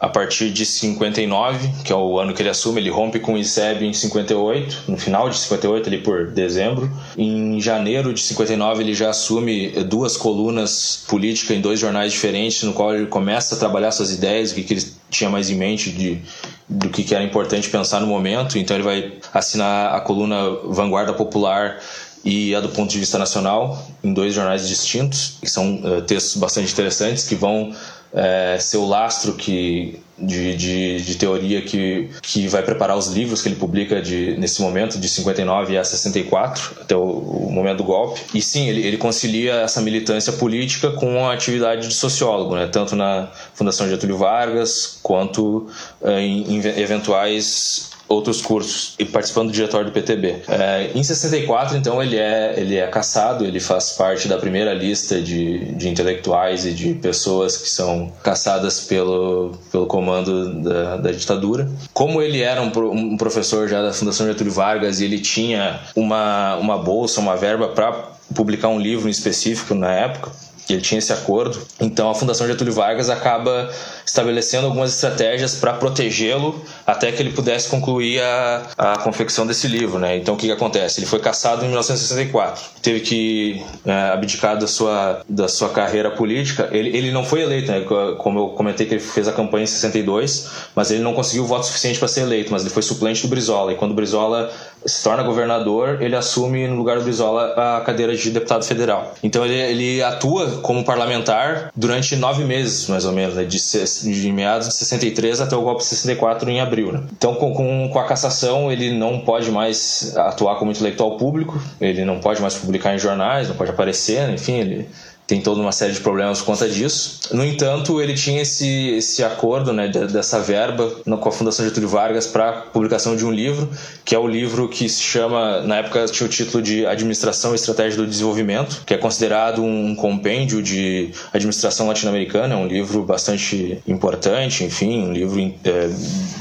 [0.03, 3.39] a partir de 59, que é o ano que ele assume, ele rompe com o
[3.39, 6.91] ISEB em 58, no final de 58, ali por dezembro.
[7.17, 12.73] Em janeiro de 59, ele já assume duas colunas políticas em dois jornais diferentes, no
[12.73, 15.91] qual ele começa a trabalhar suas ideias, o que, que ele tinha mais em mente
[15.91, 16.21] de,
[16.69, 18.59] do que, que era importante pensar no momento.
[18.59, 21.79] Então, ele vai assinar a coluna Vanguarda Popular
[22.25, 26.37] e a do ponto de vista nacional, em dois jornais distintos, que são uh, textos
[26.37, 27.75] bastante interessantes, que vão
[28.13, 33.43] é, ser o lastro que, de, de, de, teoria que, que vai preparar os livros
[33.43, 37.85] que ele publica de, nesse momento, de 59 a 64, até o, o momento do
[37.85, 38.21] golpe.
[38.33, 42.69] E sim, ele, ele concilia essa militância política com a atividade de sociólogo, né?
[42.69, 45.69] tanto na Fundação Getúlio Vargas quanto
[46.03, 50.43] é, em, em eventuais outros cursos e participando do diretório do PTB.
[50.49, 55.21] É, em 64, então, ele é, ele é caçado, ele faz parte da primeira lista
[55.21, 61.69] de, de intelectuais e de pessoas que são caçadas pelo, pelo comando da, da ditadura.
[61.93, 66.57] Como ele era um, um professor já da Fundação Getúlio Vargas e ele tinha uma,
[66.57, 67.93] uma bolsa, uma verba para
[68.35, 70.31] publicar um livro específico na época,
[70.69, 71.61] ele tinha esse acordo.
[71.81, 73.71] Então a Fundação Getúlio Vargas acaba
[74.05, 79.99] estabelecendo algumas estratégias para protegê-lo até que ele pudesse concluir a, a confecção desse livro.
[79.99, 80.17] Né?
[80.17, 81.01] Então o que, que acontece?
[81.01, 86.69] Ele foi caçado em 1964, teve que é, abdicar da sua, da sua carreira política.
[86.73, 87.85] Ele, ele não foi eleito, né?
[88.19, 91.67] como eu comentei que ele fez a campanha em 62, mas ele não conseguiu voto
[91.67, 93.73] suficiente para ser eleito, mas ele foi suplente do Brizola.
[93.73, 94.51] E quando o Brizola
[94.85, 99.15] se torna governador, ele assume no lugar do Brizola a cadeira de deputado federal.
[99.23, 103.45] Então ele, ele atua como parlamentar durante nove meses, mais ou menos, né?
[103.45, 106.93] de, de meados de 63 até o golpe de 64 em abril.
[106.93, 107.03] Né?
[107.13, 112.05] Então, com, com, com, a cassação, ele não pode mais atuar como intelectual público, ele
[112.05, 114.89] não pode mais publicar em jornais, não pode aparecer, enfim, ele
[115.33, 117.21] tem toda uma série de problemas por conta disso.
[117.33, 122.27] No entanto, ele tinha esse, esse acordo né, dessa verba com a Fundação Getúlio Vargas
[122.27, 123.67] para publicação de um livro,
[124.05, 127.55] que é o livro que se chama, na época tinha o título de Administração e
[127.55, 133.83] Estratégia do Desenvolvimento, que é considerado um compêndio de administração latino-americana, é um livro bastante
[133.89, 135.89] importante, enfim, um livro é,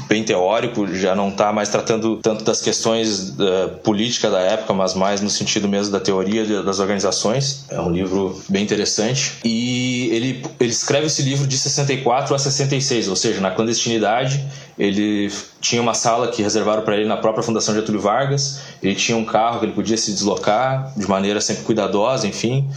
[0.06, 4.92] bem teórico, já não está mais tratando tanto das questões uh, políticas da época, mas
[4.92, 7.64] mais no sentido mesmo da teoria das organizações.
[7.70, 8.81] É um livro bem interessante.
[9.44, 14.44] E ele, ele escreve esse livro de 64 a 66, ou seja, na clandestinidade.
[14.78, 18.60] Ele tinha uma sala que reservaram para ele na própria Fundação Getúlio Vargas.
[18.82, 22.68] Ele tinha um carro que ele podia se deslocar de maneira sempre cuidadosa, enfim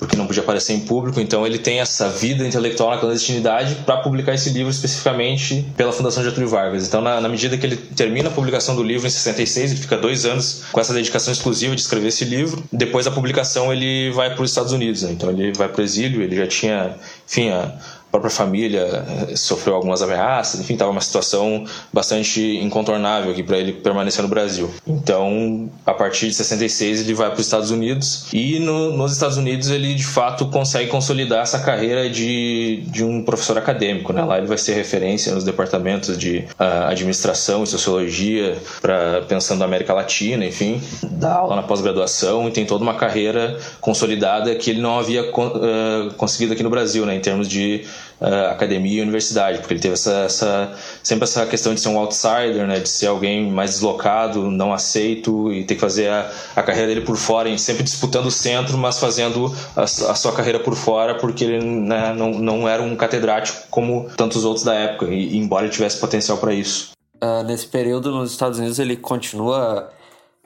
[0.00, 3.98] porque não podia aparecer em público, então ele tem essa vida intelectual na clandestinidade para
[3.98, 6.88] publicar esse livro especificamente pela Fundação Getúlio Vargas.
[6.88, 9.98] Então, na, na, medida que ele termina a publicação do livro em 66, ele fica
[9.98, 12.64] dois anos com essa dedicação exclusiva de escrever esse livro.
[12.72, 15.12] Depois da publicação, ele vai para os Estados Unidos, né?
[15.12, 16.96] então ele vai para o exílio, ele já tinha,
[17.28, 17.74] enfim, a,
[18.10, 23.72] própria família eh, sofreu algumas ameaças, enfim, estava uma situação bastante incontornável aqui para ele
[23.72, 24.70] permanecer no Brasil.
[24.86, 29.36] Então, a partir de 66 ele vai para os Estados Unidos e no, nos Estados
[29.36, 34.24] Unidos ele de fato consegue consolidar essa carreira de, de um professor acadêmico, né?
[34.24, 39.64] Lá ele vai ser referência nos departamentos de uh, administração e sociologia, para pensando na
[39.64, 44.80] América Latina, enfim, dá aula na pós-graduação e tem toda uma carreira consolidada que ele
[44.80, 47.14] não havia uh, conseguido aqui no Brasil, né?
[47.14, 47.84] Em termos de
[48.20, 51.98] uh, academia e universidade, porque ele teve essa, essa, sempre essa questão de ser um
[51.98, 56.62] outsider, né, de ser alguém mais deslocado, não aceito e ter que fazer a, a
[56.62, 60.74] carreira dele por fora, sempre disputando o centro, mas fazendo a, a sua carreira por
[60.74, 65.36] fora, porque ele né, não, não era um catedrático como tantos outros da época, e,
[65.36, 66.90] embora ele tivesse potencial para isso.
[67.22, 69.90] Uh, nesse período nos Estados Unidos ele continua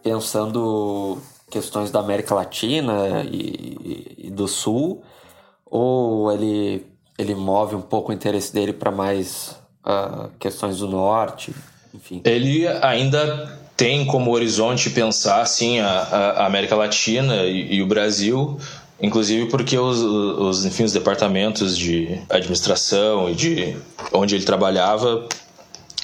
[0.02, 5.02] pensando questões da América Latina e, e do Sul,
[5.64, 6.84] ou ele
[7.18, 11.55] ele move um pouco o interesse dele para mais uh, questões do norte,
[11.94, 12.20] enfim.
[12.24, 18.59] Ele ainda tem como horizonte pensar assim a, a América Latina e, e, o Brasil,
[19.00, 23.77] inclusive porque os, os, enfim, os departamentos de administração e de
[24.12, 25.27] onde ele trabalhava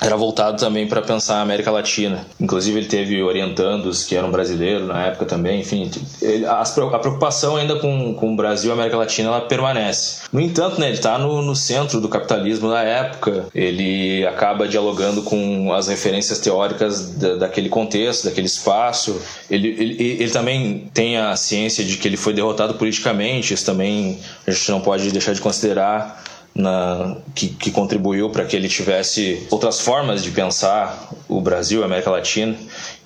[0.00, 2.26] era voltado também para pensar a América Latina.
[2.40, 5.90] Inclusive ele teve orientandos que eram brasileiros na época também, enfim.
[6.22, 10.22] Ele, a, a, preocupação ainda com, com o Brasil e a América Latina ela permanece.
[10.32, 15.22] No entanto, né, ele está no, no centro do capitalismo da época, ele acaba dialogando
[15.22, 19.20] com as referências teóricas da, daquele contexto, daquele espaço.
[19.50, 24.18] Ele, ele, ele também tem a ciência de que ele foi derrotado politicamente, isso também
[24.46, 26.22] a gente não pode deixar de considerar
[26.54, 31.86] na, que, que contribuiu para que ele tivesse outras formas de pensar o Brasil, a
[31.86, 32.56] América Latina.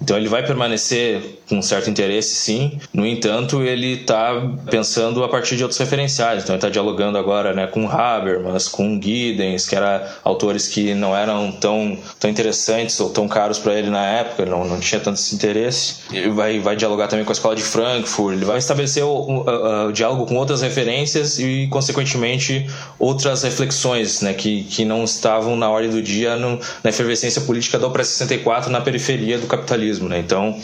[0.05, 2.79] Então ele vai permanecer com um certo interesse, sim.
[2.93, 4.33] No entanto, ele está
[4.71, 6.43] pensando a partir de outros referenciais.
[6.43, 11.17] Então ele está dialogando agora né, com Habermas, com Giddens, que eram autores que não
[11.17, 15.19] eram tão, tão interessantes ou tão caros para ele na época, não, não tinha tanto
[15.19, 15.97] esse interesse.
[16.13, 19.87] Ele vai, vai dialogar também com a escola de Frankfurt, ele vai estabelecer o, o,
[19.89, 22.67] o diálogo com outras referências e, consequentemente,
[22.99, 27.79] outras reflexões né, que, que não estavam na ordem do dia no, na efervescência política
[27.79, 29.94] do pré-64 na periferia do capitalismo.
[30.01, 30.19] Né?
[30.19, 30.59] Então,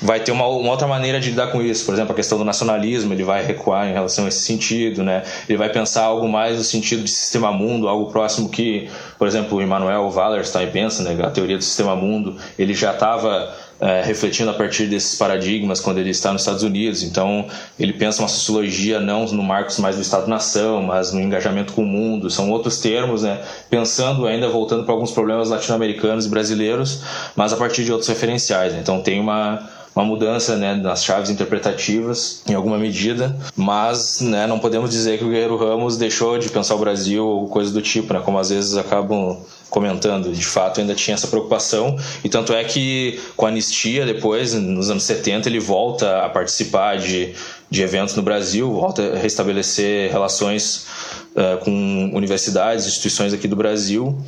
[0.00, 1.84] vai ter uma, uma, outra maneira de lidar com isso.
[1.84, 5.22] Por exemplo, a questão do nacionalismo, ele vai recuar em relação a esse sentido, né?
[5.48, 9.58] Ele vai pensar algo mais no sentido de sistema mundo, algo próximo que, por exemplo,
[9.58, 11.16] o Emmanuel Wallerstein pensa, né?
[11.24, 15.98] A teoria do sistema mundo, ele já estava é, refletindo a partir desses paradigmas quando
[15.98, 17.02] ele está nos Estados Unidos.
[17.02, 17.46] Então,
[17.78, 21.86] ele pensa uma sociologia não no marcos mais do Estado-nação, mas no engajamento com o
[21.86, 22.30] mundo.
[22.30, 23.40] São outros termos, né?
[23.68, 27.02] Pensando ainda, voltando para alguns problemas latino-americanos e brasileiros,
[27.34, 28.72] mas a partir de outros referenciais.
[28.72, 28.78] Né?
[28.80, 34.58] Então, tem uma uma mudança né, nas chaves interpretativas em alguma medida, mas né, não
[34.58, 38.12] podemos dizer que o Guerreiro Ramos deixou de pensar o Brasil ou coisa do tipo,
[38.14, 42.62] né, como às vezes acabam comentando, de fato ainda tinha essa preocupação, e tanto é
[42.62, 47.34] que com a anistia depois, nos anos 70, ele volta a participar de,
[47.70, 50.86] de eventos no Brasil, volta a restabelecer relações
[51.34, 54.18] uh, com universidades, instituições aqui do Brasil,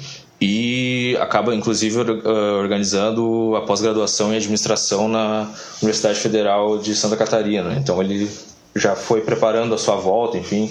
[0.47, 1.99] e acaba inclusive
[2.61, 7.75] organizando a pós-graduação em administração na Universidade Federal de Santa Catarina.
[7.79, 8.31] Então ele
[8.77, 10.71] já foi preparando a sua volta, enfim,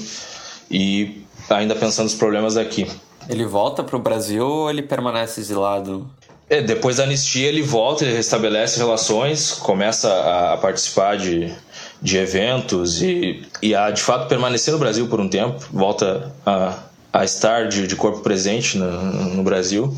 [0.69, 2.87] e ainda pensando nos problemas daqui.
[3.27, 6.07] Ele volta para o Brasil ou ele permanece exilado?
[6.47, 11.51] É, depois da anistia ele volta, ele restabelece relações, começa a participar de,
[11.99, 16.77] de eventos e, e a de fato permanecer no Brasil por um tempo, volta a,
[17.13, 18.91] a estar de, de corpo presente no,
[19.35, 19.95] no Brasil.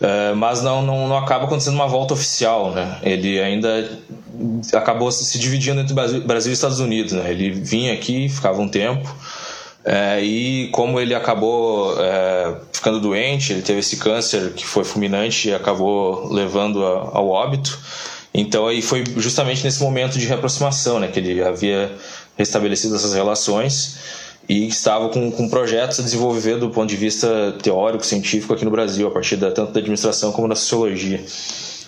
[0.00, 2.98] É, mas não, não, não acaba acontecendo uma volta oficial, né?
[3.02, 3.90] Ele ainda
[4.74, 7.30] acabou se dividindo entre Brasil, e Estados Unidos, né?
[7.30, 9.08] Ele vinha aqui, ficava um tempo,
[9.84, 15.48] É, e como ele acabou é, ficando doente, ele teve esse câncer que foi fulminante
[15.48, 17.78] e acabou levando a, ao óbito.
[18.32, 21.90] Então aí foi justamente nesse momento de reaproximação, né, que ele havia
[22.36, 23.98] restabelecido essas relações
[24.50, 28.70] e estava com, com projetos a desenvolver do ponto de vista teórico, científico aqui no
[28.72, 31.24] Brasil, a partir da, tanto da administração como da sociologia.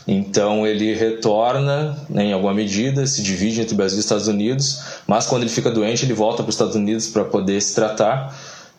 [0.07, 5.27] Então ele retorna né, em alguma medida, se divide entre Brasil e Estados Unidos, mas
[5.27, 8.33] quando ele fica doente ele volta para os Estados Unidos para poder se tratar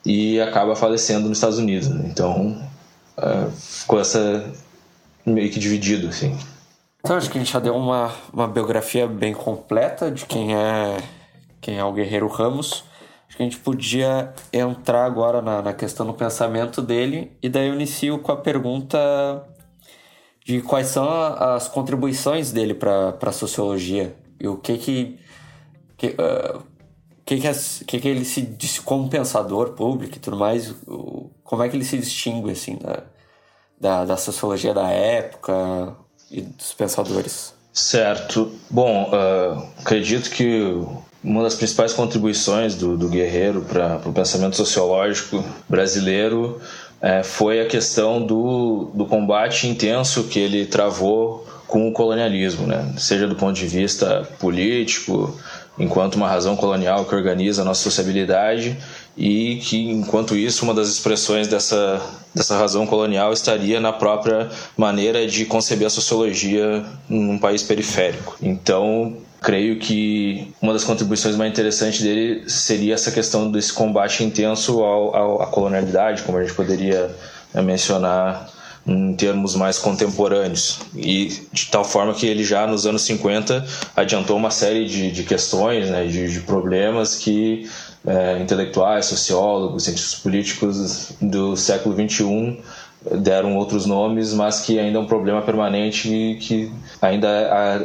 [0.06, 1.90] e acaba falecendo nos Estados Unidos.
[2.06, 2.66] Então
[3.18, 4.50] uh, ficou essa
[5.26, 6.38] meio que dividido assim.
[7.04, 11.00] Então acho que a gente já deu uma, uma biografia bem completa de quem é
[11.60, 12.86] quem é o Guerreiro Ramos.
[13.28, 17.68] Acho que a gente podia entrar agora na, na questão do pensamento dele e daí
[17.68, 18.98] eu inicio com a pergunta
[20.46, 25.20] de quais são as contribuições dele para a sociologia e o que que
[25.98, 26.62] que, uh,
[27.26, 30.76] que, que, que, que ele se como pensador público e tudo mais
[31.44, 33.04] como é que ele se distingue assim da,
[33.80, 35.96] da, da sociologia da época
[36.30, 37.54] e dos pensadores?
[37.72, 38.52] Certo.
[38.70, 40.74] Bom uh, acredito que
[41.24, 46.60] uma das principais contribuições do, do Guerreiro para o pensamento sociológico brasileiro
[47.02, 52.94] é, foi a questão do, do combate intenso que ele travou com o colonialismo, né?
[52.98, 55.36] seja do ponto de vista político,
[55.80, 58.78] enquanto uma razão colonial que organiza a nossa sociabilidade,
[59.18, 62.02] e que, enquanto isso, uma das expressões dessa,
[62.34, 68.36] dessa razão colonial estaria na própria maneira de conceber a sociologia num país periférico.
[68.42, 74.82] Então, creio que uma das contribuições mais interessantes dele seria essa questão desse combate intenso
[74.82, 77.14] ao, ao, à colonialidade, como a gente poderia
[77.54, 78.50] né, mencionar
[78.88, 80.80] em termos mais contemporâneos.
[80.96, 83.66] E de tal forma que ele já nos anos 50
[83.96, 87.70] adiantou uma série de, de questões, né, de, de problemas que
[88.08, 92.60] é, intelectuais, sociólogos, cientistas políticos do século XXI
[93.20, 96.72] deram outros nomes, mas que ainda é um problema permanente que
[97.04, 97.28] ainda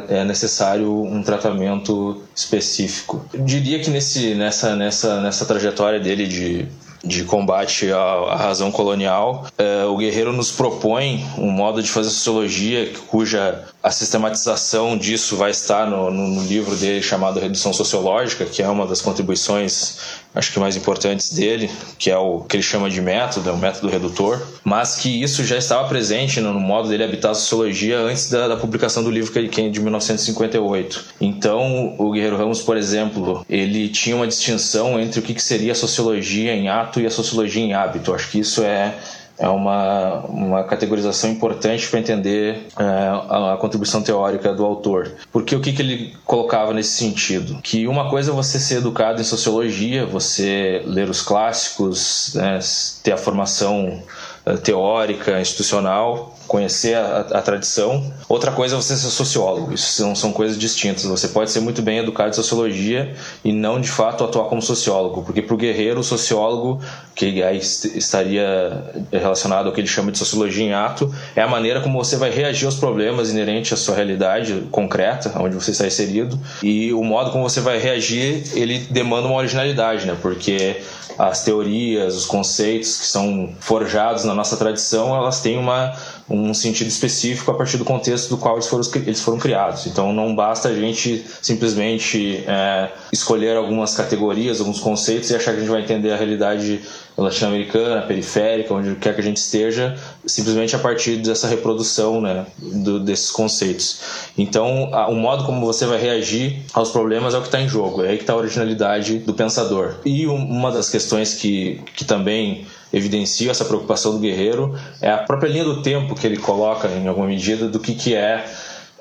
[0.07, 3.25] é necessário um tratamento específico.
[3.33, 6.67] Eu diria que nesse, nessa, nessa, nessa trajetória dele de
[7.03, 12.91] de combate à, razão colonial, é, o Guerreiro nos propõe um modo de fazer sociologia
[13.07, 18.67] cuja a sistematização disso vai estar no, no livro dele chamado Redução Sociológica, que é
[18.67, 23.01] uma das contribuições acho que mais importantes dele, que é o que ele chama de
[23.01, 27.31] método, é o método redutor, mas que isso já estava presente no, modo dele habitar
[27.31, 31.05] a sociologia antes da, da publicação do livro que ele de 1958.
[31.19, 35.71] Então, o Guerreiro Ramos, por exemplo, ele tinha uma distinção entre o que, que seria
[35.71, 38.13] a sociologia em ato e a sociologia em hábito.
[38.13, 38.95] Acho que isso é
[39.39, 45.13] é uma, uma categorização importante para entender é, a, a, contribuição teórica do autor.
[45.31, 47.59] Porque o que, que ele colocava nesse sentido?
[47.63, 52.59] Que uma coisa é você ser educado em sociologia, você ler os clássicos, né,
[53.01, 54.03] ter a formação
[54.45, 58.11] eh, teórica, institucional, conhecer a, a, tradição.
[58.27, 59.71] Outra coisa é você ser sociólogo.
[59.71, 61.05] Isso são, são coisas distintas.
[61.05, 63.13] Você pode ser muito bem educado em sociologia
[63.45, 66.81] e não de fato atuar como sociólogo, porque para o guerreiro, o sociólogo,
[67.15, 71.81] que aí estaria relacionado ao que ele chama de sociologia em ato, é a maneira
[71.81, 76.39] como você vai reagir aos problemas inerentes à sua realidade concreta, onde você está inserido,
[76.63, 80.17] e o modo como você vai reagir, ele demanda uma originalidade, né?
[80.19, 80.77] Porque
[81.19, 85.93] as teorias, os conceitos que são forjados na nossa tradição, elas têm uma,
[86.29, 89.87] um sentido específico a partir do contexto do qual eles foram, eles foram criados.
[89.87, 95.57] Então não basta a gente simplesmente é, escolher algumas categorias, alguns conceitos e achar que
[95.57, 96.81] a gente vai entender a realidade
[97.17, 102.99] latino-americana, periférica, onde quer que a gente esteja, simplesmente a partir dessa reprodução né, do,
[102.99, 103.99] desses conceitos.
[104.37, 107.67] Então, a, o modo como você vai reagir aos problemas é o que está em
[107.67, 109.95] jogo, é aí que está a originalidade do pensador.
[110.05, 115.49] E uma das questões que, que também evidencia essa preocupação do guerreiro é a própria
[115.49, 118.45] linha do tempo que ele coloca, em alguma medida, do que, que é,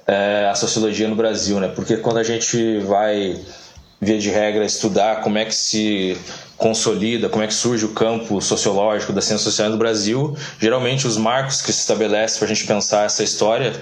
[0.07, 1.69] é a sociologia no Brasil, né?
[1.69, 3.41] Porque quando a gente vai
[4.01, 6.17] via de regra, estudar como é que se
[6.57, 10.37] consolida, como é que surge o campo sociológico das ciências sociais no Brasil.
[10.61, 13.73] Geralmente, os marcos que se estabelecem para a gente pensar essa história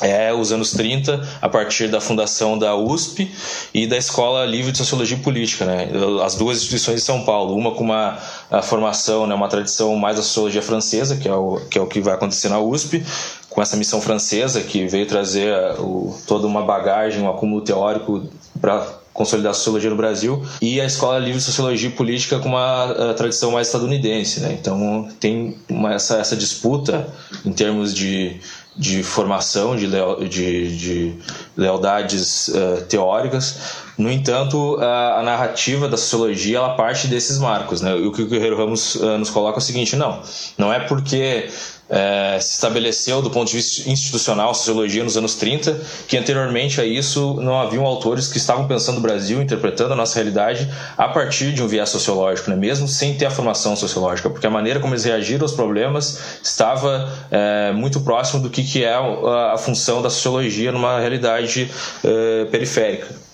[0.00, 3.30] é os anos 30, a partir da fundação da USP
[3.72, 5.88] e da Escola Livre de Sociologia e Política, né?
[6.24, 8.18] As duas instituições de São Paulo, uma com uma
[8.62, 12.00] formação, né, uma tradição mais da sociologia francesa, que é o que, é o que
[12.00, 13.04] vai acontecer na USP,
[13.48, 18.28] com essa missão francesa que veio trazer o, toda uma bagagem, um acúmulo teórico
[18.60, 22.50] para consolidar a sociologia no Brasil, e a Escola Livre de Sociologia e Política com
[22.50, 24.40] uma tradição mais estadunidense.
[24.40, 24.58] Né?
[24.60, 27.08] Então tem uma, essa, essa disputa
[27.42, 28.38] em termos de,
[28.78, 31.14] de formação, de, leo, de, de
[31.56, 37.96] lealdades uh, teóricas, No entanto, a, a narrativa da sociologia ela parte desses marcos, né?
[37.96, 40.20] E o que o Guerreiro Ramos uh, nos coloca é o seguinte: não,
[40.58, 41.48] não é porque
[41.88, 46.84] é, se estabeleceu do ponto de vista institucional sociologia nos anos 30, que anteriormente a
[46.84, 51.52] isso não haviam autores que estavam pensando o Brasil, interpretando a nossa realidade a partir
[51.52, 52.56] de um viés sociológico, né?
[52.56, 57.12] mesmo sem ter a formação sociológica, porque a maneira como eles reagiram aos problemas estava
[57.30, 61.70] é, muito próximo do que, que é a, a, função da sociologia numa realidade
[62.04, 63.26] é, periférica.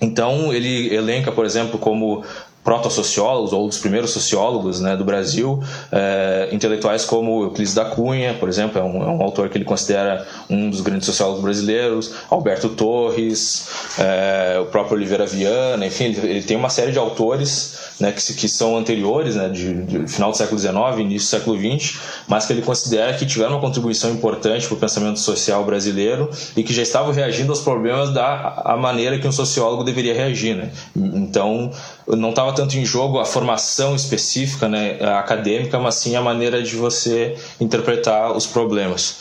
[0.00, 2.22] Então, ele elenca, por exemplo, como
[2.66, 5.62] proto-sociólogos ou dos primeiros sociólogos né, do Brasil,
[5.92, 9.64] é, intelectuais como Euclides da Cunha, por exemplo, é um, é um, autor que ele
[9.64, 16.28] considera um dos grandes sociólogos brasileiros, Alberto Torres, é, o próprio Oliveira Viana, enfim, ele,
[16.28, 20.32] ele, tem uma série de autores né, que, que são anteriores, né, de, de, final
[20.32, 24.10] do século XIX, início do século XX, mas que ele considera que tiveram uma contribuição
[24.10, 28.76] importante para o pensamento social brasileiro e que já estavam reagindo aos problemas da a
[28.76, 30.56] maneira que um sociólogo deveria reagir.
[30.56, 30.70] Né?
[30.96, 31.70] Então,
[32.08, 36.76] não estava tanto em jogo a formação específica né, acadêmica, mas sim a maneira de
[36.76, 39.16] você interpretar os problemas.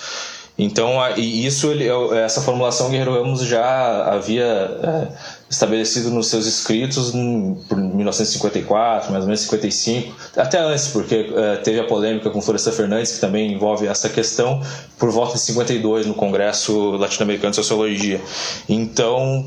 [0.58, 1.70] Então, isso,
[2.14, 5.08] essa formulação Guerreiro Ramos já havia é,
[5.50, 11.58] estabelecido nos seus escritos em, por 1954, mais ou menos 55, até antes, porque é,
[11.58, 14.62] teve a polêmica com Floresta Fernandes, que também envolve essa questão,
[14.98, 18.22] por volta de 52 no Congresso Latino-Americano de Sociologia.
[18.70, 19.46] Então,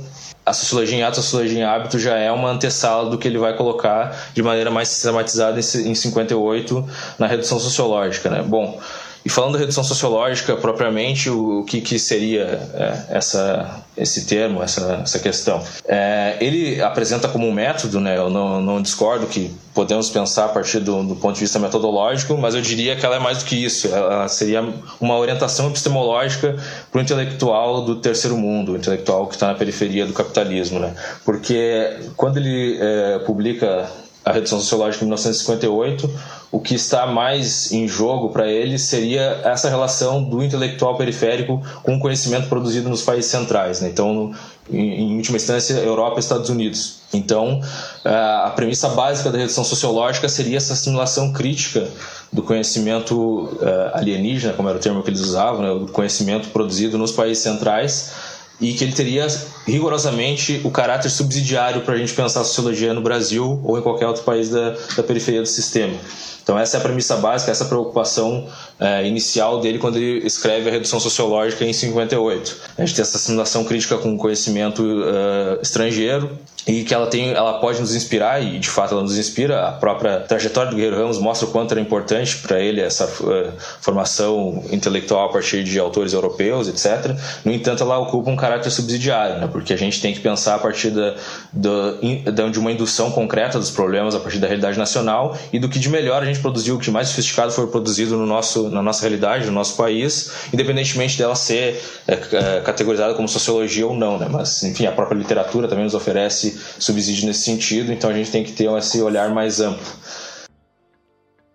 [0.48, 3.38] a sociologia em ato, a sociologia em hábito já é uma antessala do que ele
[3.38, 6.88] vai colocar de maneira mais sistematizada em 58
[7.18, 8.42] na redução sociológica, né?
[8.42, 8.80] Bom,
[9.24, 12.44] e falando da redução sociológica propriamente, o, que, que seria
[12.74, 15.62] é, essa, esse termo, essa, essa questão?
[15.86, 20.48] É, ele apresenta como um método, né, eu não, não discordo que podemos pensar a
[20.48, 23.44] partir do, do, ponto de vista metodológico, mas eu diria que ela é mais do
[23.44, 23.88] que isso.
[23.88, 24.66] Ela seria
[25.00, 26.56] uma orientação epistemológica
[26.90, 30.80] para o intelectual do terceiro mundo, o intelectual que está na periferia do capitalismo.
[30.80, 30.94] Né?
[31.24, 33.88] Porque quando ele é, publica
[34.24, 36.10] a redução sociológica em 1958,
[36.50, 41.96] o que está mais em jogo para ele seria essa relação do intelectual periférico com
[41.96, 43.80] o conhecimento produzido nos países centrais.
[43.80, 43.88] Né?
[43.88, 44.34] Então, no,
[44.70, 46.98] em, em, última instância, Europa e Estados Unidos.
[47.12, 47.60] Então,
[48.04, 51.88] a premissa básica da redução sociológica seria essa assimilação crítica
[52.30, 53.58] do conhecimento
[53.94, 55.86] alienígena, como era o termo que eles usavam, né?
[55.86, 58.12] do conhecimento produzido nos países centrais
[58.60, 59.26] e que ele teria
[59.66, 64.06] rigorosamente o caráter subsidiário para a gente pensar a sociologia no Brasil ou em qualquer
[64.06, 65.94] outro país da, da periferia do sistema.
[66.42, 68.48] Então essa é a premissa básica, essa é preocupação
[68.80, 72.56] é, inicial dele quando ele escreve a redução sociológica em 58.
[72.76, 76.38] A gente tem essa assimilação crítica com conhecimento uh, estrangeiro
[76.68, 79.68] e que ela tem, ela pode nos inspirar e de fato ela nos inspira.
[79.68, 83.52] A própria trajetória do Guerreiro Ramos mostra o quanto era importante para ele essa uh,
[83.80, 87.16] formação intelectual a partir de autores europeus, etc.
[87.42, 89.48] No entanto, ela ocupa um caráter subsidiário, né?
[89.50, 91.14] porque a gente tem que pensar a partir da,
[91.50, 95.78] da, de uma indução concreta dos problemas a partir da realidade nacional e do que
[95.78, 99.00] de melhor a gente produziu, o que mais sofisticado foi produzido no nosso, na nossa
[99.00, 104.18] realidade, no nosso país, independentemente dela ser é, é, categorizada como sociologia ou não.
[104.18, 104.26] Né?
[104.30, 108.44] Mas, enfim, a própria literatura também nos oferece subsídio nesse sentido, então a gente tem
[108.44, 109.86] que ter esse olhar mais amplo.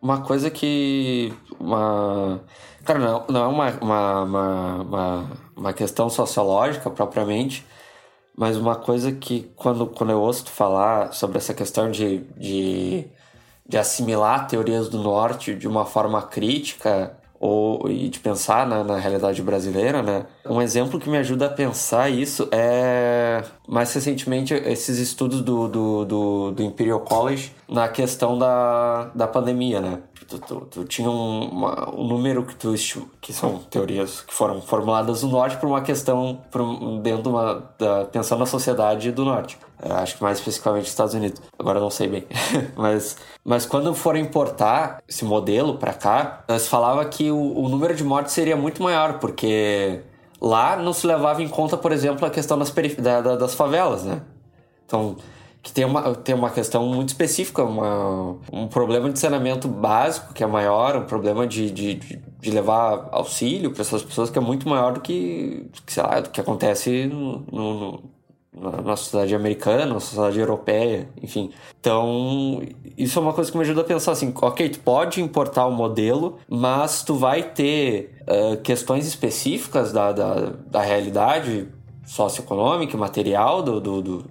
[0.02, 1.34] Uma coisa que.
[1.60, 2.42] Uma...
[2.84, 4.24] Cara, não, não é uma, uma,
[4.84, 7.66] uma, uma, questão sociológica propriamente,
[8.36, 13.08] mas uma coisa que quando, quando eu ouço tu falar sobre essa questão de, de,
[13.66, 18.98] de assimilar teorias do norte de uma forma crítica ou, e de pensar na, na
[18.98, 20.26] realidade brasileira, né?
[20.46, 26.06] Um exemplo que me ajuda a pensar isso é, mais recentemente, esses estudos do, do,
[26.06, 30.00] do, do Imperial College na questão da, da pandemia, né?
[30.26, 32.74] Tu, tu, tu tinha um, uma, um número que tu
[33.20, 36.62] que são teorias que foram formuladas no norte por uma questão por,
[37.02, 39.60] dentro de uma da, pensando na sociedade do norte.
[39.86, 41.42] Eu acho que mais especificamente Estados Unidos.
[41.60, 42.28] Agora não sei bem.
[42.76, 47.94] mas, mas quando for importar esse modelo para cá, nós falava que o, o número
[47.94, 50.02] de mortes seria muito maior, porque
[50.40, 54.04] lá não se levava em conta, por exemplo, a questão das, da, da, das favelas,
[54.04, 54.22] né?
[54.86, 55.18] Então,
[55.62, 60.44] que tem uma, tem uma questão muito específica, uma, um problema de saneamento básico que
[60.44, 64.68] é maior, um problema de, de, de levar auxílio para essas pessoas que é muito
[64.68, 68.04] maior do que, que sei lá, do que acontece no, no,
[68.56, 71.52] na sociedade americana, na sociedade europeia, enfim.
[71.80, 72.62] Então,
[72.98, 75.72] isso é uma coisa que me ajuda a pensar assim, ok, tu pode importar o
[75.72, 81.68] modelo, mas tu vai ter uh, questões específicas da, da, da realidade
[82.06, 84.26] socioeconômica, material do, do, do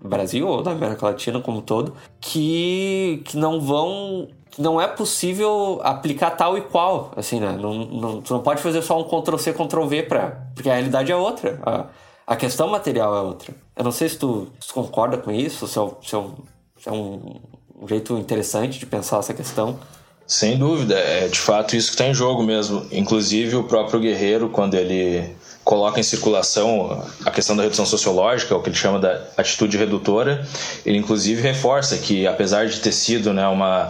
[0.00, 5.80] Brasil ou da América Latina como um todo, que, que não vão não é possível
[5.82, 7.58] aplicar tal e qual, assim, né?
[7.60, 10.08] Não, não, tu não pode fazer só um Ctrl-C, Ctrl-V
[10.54, 11.60] porque a realidade é outra.
[11.62, 11.84] A,
[12.26, 13.54] A questão material é outra.
[13.76, 16.34] Eu não sei se tu, se tu concorda com isso, se é, se é, um,
[16.80, 17.40] se é um,
[17.80, 19.78] um jeito interessante de pensar essa questão.
[20.26, 22.86] Sem dúvida, é de fato isso que está em jogo mesmo.
[22.90, 28.62] Inclusive o próprio Guerreiro, quando ele coloca em circulação a questão da redução sociológica, o
[28.62, 30.46] que ele chama da atitude redutora,
[30.84, 33.88] ele inclusive reforça que apesar de ter sido né, uma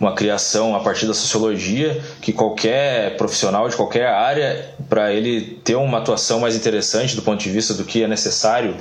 [0.00, 5.74] uma criação a partir da sociologia que qualquer profissional de qualquer área, para ele ter
[5.74, 8.76] uma atuação mais interessante do ponto de vista do que é necessário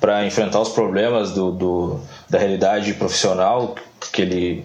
[0.00, 3.74] para enfrentar os problemas do, do, da realidade profissional
[4.12, 4.64] que ele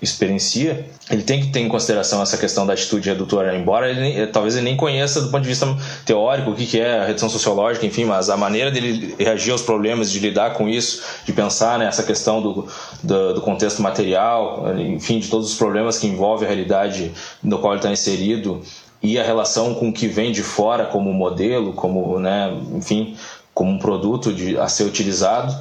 [0.00, 4.54] experiencia, ele tem que ter em consideração essa questão da atitude redutora, embora ele talvez
[4.54, 5.66] ele nem conheça do ponto de vista
[6.04, 10.10] teórico o que, é a redução sociológica, enfim, mas a maneira dele reagir aos problemas,
[10.10, 12.68] de lidar com isso, de pensar nessa né, questão do,
[13.02, 17.72] do, do, contexto material, enfim, de todos os problemas que envolvem a realidade no qual
[17.72, 18.62] ele está inserido
[19.02, 23.16] e a relação com o que vem de fora como modelo, como, né, enfim,
[23.52, 25.54] como um produto de, a ser utilizado,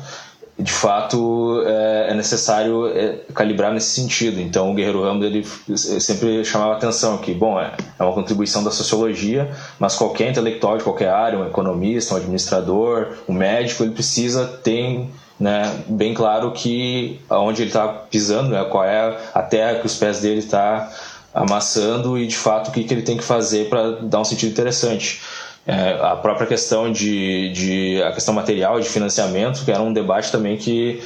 [0.63, 4.39] de fato é, é necessário é, calibrar nesse sentido.
[4.39, 5.45] Então o Guerreiro Ramos ele
[5.75, 10.83] sempre chamava atenção que, bom, é, é uma contribuição da sociologia, mas qualquer intelectual de
[10.83, 15.05] qualquer área, um economista, um administrador, um médico, ele precisa ter
[15.37, 19.95] né, bem claro que aonde ele está pisando, né, qual é a terra que os
[19.95, 20.93] pés dele estão tá
[21.33, 24.51] amassando e de fato o que, que ele tem que fazer para dar um sentido
[24.51, 25.21] interessante.
[25.65, 30.29] É, a própria questão de, de a questão material de financiamento que era um debate
[30.29, 31.01] também que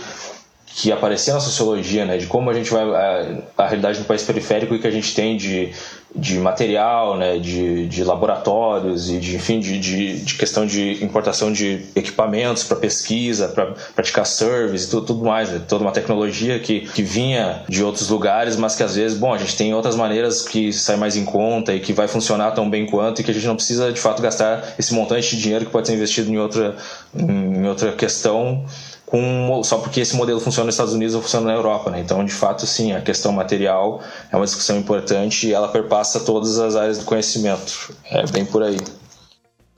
[0.78, 4.22] que aparecia na sociologia, né, de como a gente vai a, a realidade do país
[4.22, 5.72] periférico e que a gente tem de,
[6.16, 11.52] de material, né, de, de laboratórios e de enfim de, de, de questão de importação
[11.52, 16.60] de equipamentos para pesquisa, para praticar service e tudo, tudo mais, né, toda uma tecnologia
[16.60, 19.96] que, que vinha de outros lugares, mas que às vezes, bom, a gente tem outras
[19.96, 23.32] maneiras que sai mais em conta e que vai funcionar tão bem quanto e que
[23.32, 26.32] a gente não precisa de fato gastar esse montante de dinheiro que pode ser investido
[26.32, 26.76] em outra
[27.18, 28.64] em outra questão
[29.08, 32.02] com, só porque esse modelo funciona nos Estados Unidos ou funciona na Europa, né?
[32.02, 36.60] Então, de fato, sim, a questão material é uma discussão importante e ela perpassa todas
[36.60, 37.96] as áreas do conhecimento.
[38.04, 38.76] É bem por aí.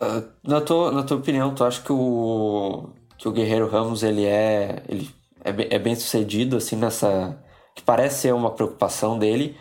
[0.02, 4.26] Uh, na, tua, na tua opinião, tu acha que o, que o Guerreiro Ramos ele
[4.26, 5.08] é, ele
[5.44, 7.38] é, bem, é bem sucedido assim nessa
[7.76, 9.56] que parece ser uma preocupação dele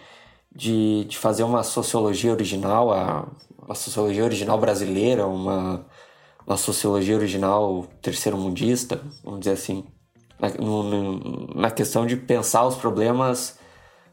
[0.50, 3.28] de, de fazer uma sociologia original, a,
[3.62, 5.84] uma sociologia original brasileira, uma
[6.48, 9.84] uma sociologia original terceiro mundista, vamos dizer assim,
[10.40, 13.58] na, no, na questão de pensar os problemas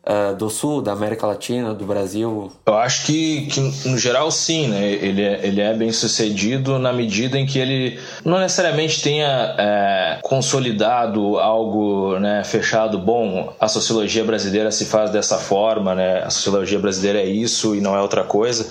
[0.05, 2.51] uh, do Sul, da América Latina, do Brasil?
[2.65, 4.91] Eu acho que, que no geral, sim, né?
[4.91, 10.19] Ele é, ele é bem sucedido na medida em que ele não necessariamente tenha é,
[10.21, 12.99] consolidado algo né, fechado.
[12.99, 16.23] Bom, a sociologia brasileira se faz dessa forma, né?
[16.23, 18.67] A sociologia brasileira é isso e não é outra coisa.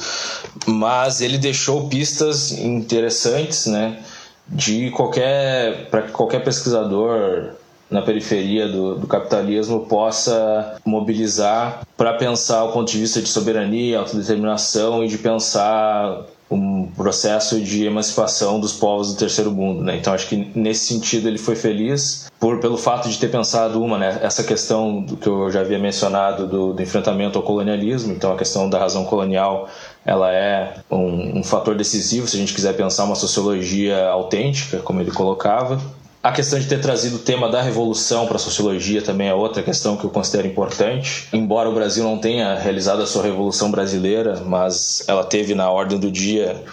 [0.66, 3.98] Mas ele deixou pistas interessantes, né?
[4.46, 7.54] De qualquer para que qualquer pesquisador
[7.94, 14.00] na periferia do, do capitalismo possa mobilizar para pensar o ponto de vista de soberania,
[14.00, 19.96] autodeterminação e de pensar um processo de emancipação dos povos do terceiro mundo, né?
[19.96, 23.96] Então acho que nesse sentido ele foi feliz por pelo fato de ter pensado uma,
[23.96, 24.18] né?
[24.20, 28.36] Essa questão do que eu já havia mencionado do, do enfrentamento ao colonialismo, então a
[28.36, 29.68] questão da razão colonial
[30.04, 35.00] ela é um, um fator decisivo se a gente quiser pensar uma sociologia autêntica, como
[35.00, 35.80] ele colocava.
[36.24, 39.62] A questão de ter trazido o tema da revolução para a sociologia também é outra
[39.62, 41.28] questão que eu considero importante.
[41.34, 45.98] Embora o Brasil não tenha realizado a sua revolução brasileira, mas ela teve na ordem
[45.98, 46.64] do dia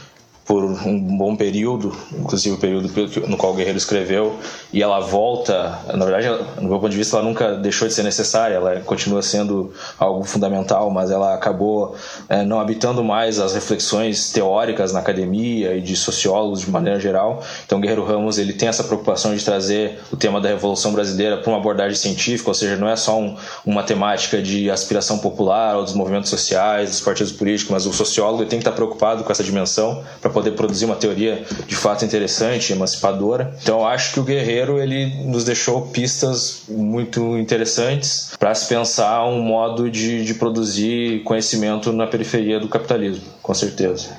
[0.46, 2.90] por um bom período, inclusive o período
[3.28, 4.40] no qual o Guerreiro escreveu,
[4.74, 6.28] e ela volta, na verdade,
[6.60, 10.24] no meu ponto de vista, ela nunca deixou de ser necessária, ela continua sendo algo
[10.24, 11.96] fundamental, mas ela acabou
[12.30, 17.44] é, não habitando mais as reflexões teóricas na academia e de sociólogos de maneira geral.
[17.66, 21.50] Então, Guerreiro Ramos ele tem essa preocupação de trazer o tema da Revolução Brasileira para
[21.50, 25.84] uma abordagem científica, ou seja, não é só um, uma temática de aspiração popular ou
[25.84, 29.44] dos movimentos sociais, dos partidos políticos, mas o sociólogo tem que estar preocupado com essa
[29.44, 33.54] dimensão para poder produzir uma teoria de fato interessante, emancipadora.
[33.62, 39.42] Então acho que o Guerreiro ele nos deixou pistas muito interessantes para se pensar um
[39.42, 44.16] modo de, de produzir conhecimento na periferia do capitalismo, com certeza.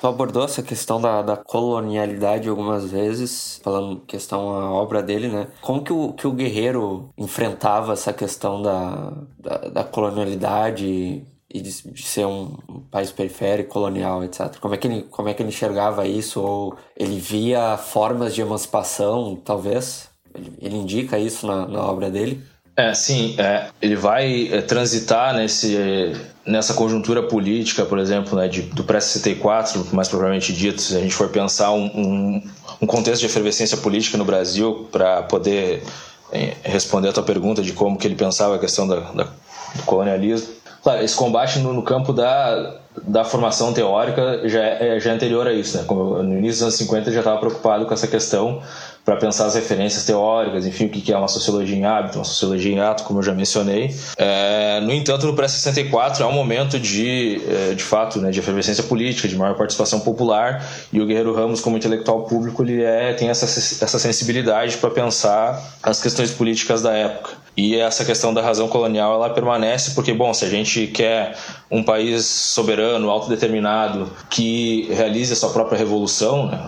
[0.00, 5.48] Tu abordou essa questão da, da, colonialidade algumas vezes, falando questão a obra dele, né?
[5.62, 11.70] Como que o, que o Guerreiro enfrentava essa questão da, da, da colonialidade e de,
[11.70, 14.56] ser um, um, país periférico, colonial, etc.
[14.60, 16.40] Como é, que ele, como é que ele enxergava isso?
[16.40, 20.08] Ou ele via formas de emancipação, talvez?
[20.34, 22.42] Ele, ele indica isso na, na obra dele?
[22.76, 26.12] É, sim, é, ele vai é, transitar nesse,
[26.44, 31.14] nessa conjuntura política, por exemplo, né, de, do pré-64, mais propriamente dito, se a gente
[31.14, 32.50] for pensar um, um,
[32.82, 35.82] um contexto de efervescência política no Brasil, para poder
[36.30, 39.28] é, responder a tua pergunta de como que ele pensava a questão da, da
[39.76, 40.48] do colonialismo.
[40.86, 45.44] Claro, esse combate no, no campo da, da formação teórica já é, já é anterior
[45.44, 45.76] a isso.
[45.76, 45.82] Né?
[45.84, 48.62] Como no início dos anos 50 já estava preocupado com essa questão
[49.06, 52.72] para pensar as referências teóricas, enfim, o que é uma sociologia em hábito, uma sociologia
[52.72, 53.94] em ato, como eu já mencionei.
[54.16, 58.82] É, no entanto, no pré-64 é um momento de, é, de fato, né, de efervescência
[58.82, 60.60] política, de maior participação popular,
[60.92, 65.78] e o Guerreiro Ramos, como intelectual público, ele é, tem essa, essa sensibilidade para pensar
[65.80, 67.46] as questões políticas da época.
[67.56, 71.34] E essa questão da razão colonial ela permanece porque, bom, se a gente quer
[71.70, 76.60] um país soberano, autodeterminado, que realize a sua própria revolução, né,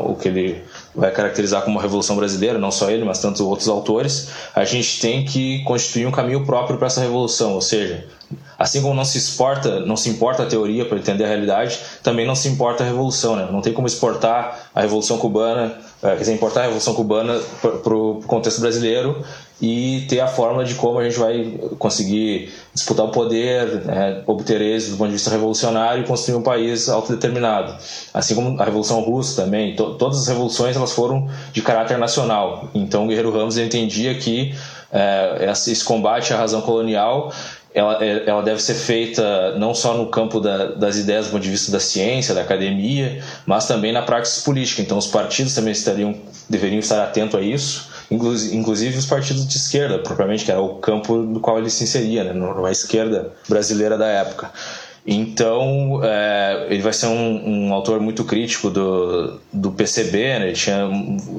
[0.00, 0.62] o que ele
[0.96, 4.98] vai caracterizar como uma revolução brasileira, não só ele, mas tantos outros autores, a gente
[5.00, 8.06] tem que constituir um caminho próprio para essa revolução, ou seja,
[8.58, 12.26] assim como não se exporta, não se importa a teoria para entender a realidade, também
[12.26, 13.48] não se importa a revolução, né?
[13.50, 17.94] Não tem como exportar a revolução cubana, eh, quer dizer, importar a revolução cubana para
[17.94, 19.24] o contexto brasileiro
[19.60, 24.60] e ter a fórmula de como a gente vai conseguir disputar o poder, né, obter
[24.60, 27.74] êxito do ponto de vista revolucionário e construir um país autodeterminado.
[28.12, 32.68] Assim como a Revolução Russa também, to todas as revoluções elas foram de caráter nacional.
[32.74, 34.54] Então Guerreiro Ramos entendia que
[34.92, 37.32] é, esse combate à razão colonial
[37.76, 41.42] ela, é, ela deve ser feita não só no campo da, das ideias do ponto
[41.42, 44.80] de vista da ciência, da academia, mas também na prática política.
[44.80, 46.14] Então os partidos também estariam,
[46.48, 51.16] deveriam estar atentos a isso inclusive os partidos de esquerda, propriamente, que era o campo
[51.16, 54.52] no qual ele se inseria, né, numa esquerda brasileira da época.
[55.06, 60.46] Então, é, ele vai ser um, um, autor muito crítico do, do PCB, né?
[60.46, 60.88] ele tinha,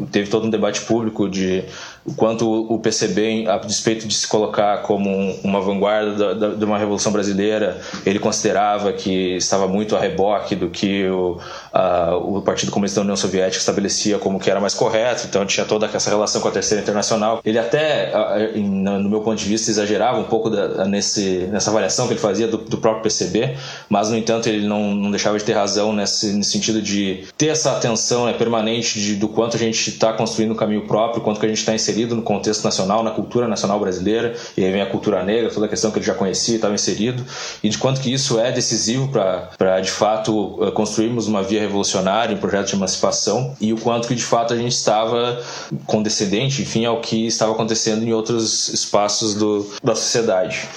[0.09, 1.65] teve todo um debate público de
[2.08, 7.12] o quanto o PCB, a despeito de se colocar como uma vanguarda de uma revolução
[7.12, 11.38] brasileira, ele considerava que estava muito a reboque do que o,
[11.74, 15.66] a, o Partido Comunista da União Soviética estabelecia como que era mais correto, então tinha
[15.66, 17.41] toda essa relação com a Terceira Internacional.
[17.43, 18.14] Ele até,
[18.55, 22.47] no meu ponto de vista, exagerava um pouco da, nesse, nessa avaliação que ele fazia
[22.47, 23.58] do, do, próprio PCB,
[23.89, 27.47] mas, no entanto, ele não, não deixava de ter razão nesse, nesse sentido de ter
[27.47, 31.38] essa atenção né, permanente de, do quanto a gente está construindo um caminho próprio, quanto
[31.38, 34.71] que a gente está inserindo inserido no contexto nacional, na cultura nacional brasileira, e aí
[34.71, 37.25] vem a cultura negra, toda a questão que ele já conhecia, estava inserido,
[37.63, 42.35] e de quanto que isso é decisivo para, de fato, eh, construirmos uma via revolucionária,
[42.35, 45.41] um projeto de emancipação, e o quanto que, de fato, a gente estava
[45.85, 50.67] condescendente, enfim, ao que estava acontecendo em outros espaços do, da sociedade.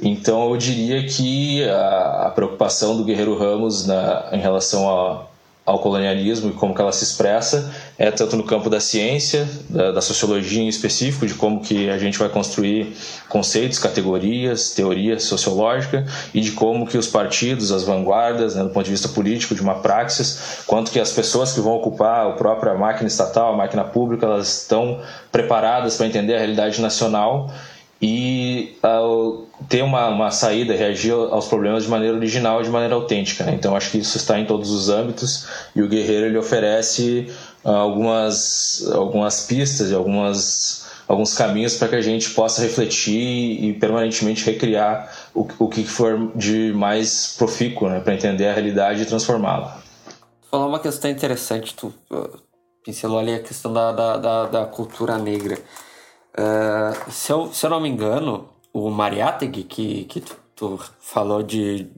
[0.00, 5.22] Então eu diria que a, a preocupação do Guerreiro Ramos na, em relação a,
[5.64, 9.92] ao colonialismo e como que ela se expressa é tanto no campo da ciência, da,
[9.92, 12.94] da, sociologia em específico, de como que a gente vai construir
[13.28, 18.84] conceitos, categorias, teoria sociológica e de como que os partidos, as vanguardas, né, do ponto
[18.84, 22.74] de vista político, de uma praxis, quanto que as pessoas que vão ocupar a própria
[22.74, 25.00] máquina estatal, a máquina pública, elas estão
[25.32, 27.50] preparadas para entender a realidade nacional
[28.00, 33.44] e uh, ter uma, uma saída, reagir aos problemas de maneira original, de maneira autêntica.
[33.44, 33.54] Né?
[33.54, 37.32] Então acho que isso está em todos os âmbitos e o Guerreiro ele oferece
[37.74, 45.12] algumas, algumas pistas algumas, alguns caminhos para que a gente possa refletir e permanentemente recriar
[45.34, 48.00] o, o que for de mais profícuo né?
[48.00, 49.82] para entender a realidade e transformá-la.
[50.50, 52.38] Falar uma questão interessante, tu uh,
[52.84, 55.58] pincelou ali a questão da, da, da, da cultura negra.
[56.38, 61.42] Uh, se, eu, se eu não me engano, o Mariátegui, que, que tu, tu falou
[61.42, 61.90] de,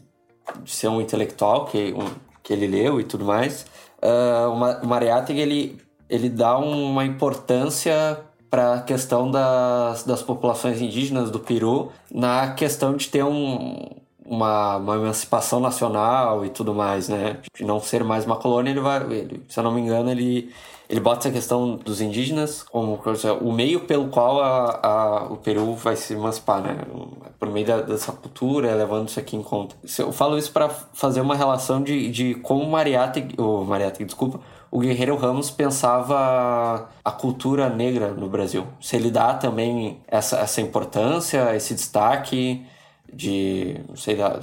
[0.62, 2.08] de, ser um intelectual que, um,
[2.42, 3.66] que ele leu e tudo mais,
[4.02, 4.50] uh,
[4.82, 5.78] o Mariátegui, ele,
[6.08, 8.20] ele dá uma importância
[8.50, 13.90] para a questão das, das populações indígenas do Peru na questão de ter um,
[14.24, 17.38] uma, uma emancipação nacional e tudo mais, né?
[17.54, 20.50] De não ser mais uma colônia, ele vai, ele, se eu não me engano, ele
[20.88, 22.98] ele bota essa questão dos indígenas como
[23.40, 26.78] o meio pelo qual a, a, o Peru vai se emancipar, né?
[27.38, 29.76] Por meio da, dessa cultura, levando isso aqui em conta.
[29.98, 35.16] Eu falo isso para fazer uma relação de, de como o Mariátegui, desculpa, o Guerreiro
[35.16, 38.66] Ramos pensava a cultura negra no Brasil.
[38.80, 42.66] Se ele dá também essa, essa importância, esse destaque
[43.12, 44.38] de, não sei, da,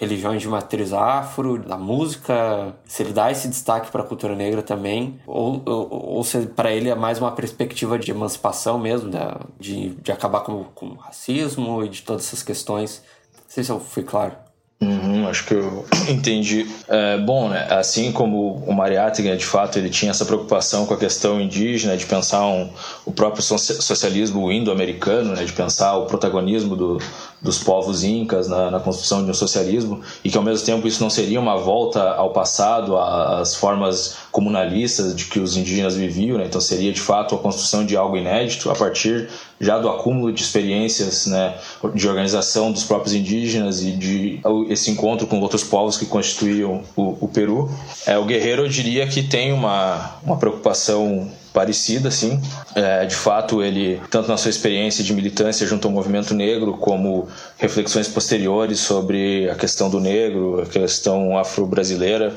[0.00, 4.62] religiões de matriz afro, da música, se ele dá esse destaque para a cultura negra
[4.62, 9.40] também, ou, ou, ou se para ele é mais uma perspectiva de emancipação mesmo, da,
[9.58, 13.02] de, de acabar com, com o racismo e de todas essas questões.
[13.34, 14.32] Não sei se eu fui claro.
[14.80, 16.66] Uhum, acho que eu entendi.
[16.86, 20.96] É, bom, né, assim como o Mariátegui, de fato, ele tinha essa preocupação com a
[20.96, 22.70] questão indígena, de pensar um,
[23.04, 26.98] o próprio socialismo indo-americano, né, de pensar o protagonismo do,
[27.40, 31.02] dos povos incas na, na, construção de um socialismo, e que ao mesmo tempo isso
[31.02, 36.46] não seria uma volta ao passado, às formas comunalistas de que os indígenas viviam, né,
[36.46, 39.28] então seria de fato a construção de algo inédito a partir
[39.60, 41.54] já do acúmulo de experiências né,
[41.94, 47.16] de organização dos próprios indígenas e de esse encontro com outros povos que constituíam o,
[47.20, 47.70] o Peru.
[48.06, 52.40] É, o Guerreiro, eu diria que tem uma, uma preocupação parecida, sim.
[52.74, 57.28] É, de fato, ele, tanto na sua experiência de militância junto ao movimento negro, como
[57.56, 62.34] reflexões posteriores sobre a questão do negro, a questão afro-brasileira,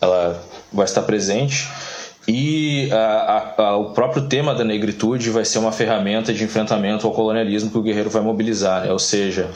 [0.00, 0.42] ela
[0.72, 1.68] vai estar presente.
[2.26, 7.12] E a, a, o próprio tema da negritude vai ser uma ferramenta de enfrentamento ao
[7.12, 8.92] colonialismo que o guerreiro vai mobilizar, né?
[8.92, 9.50] ou seja,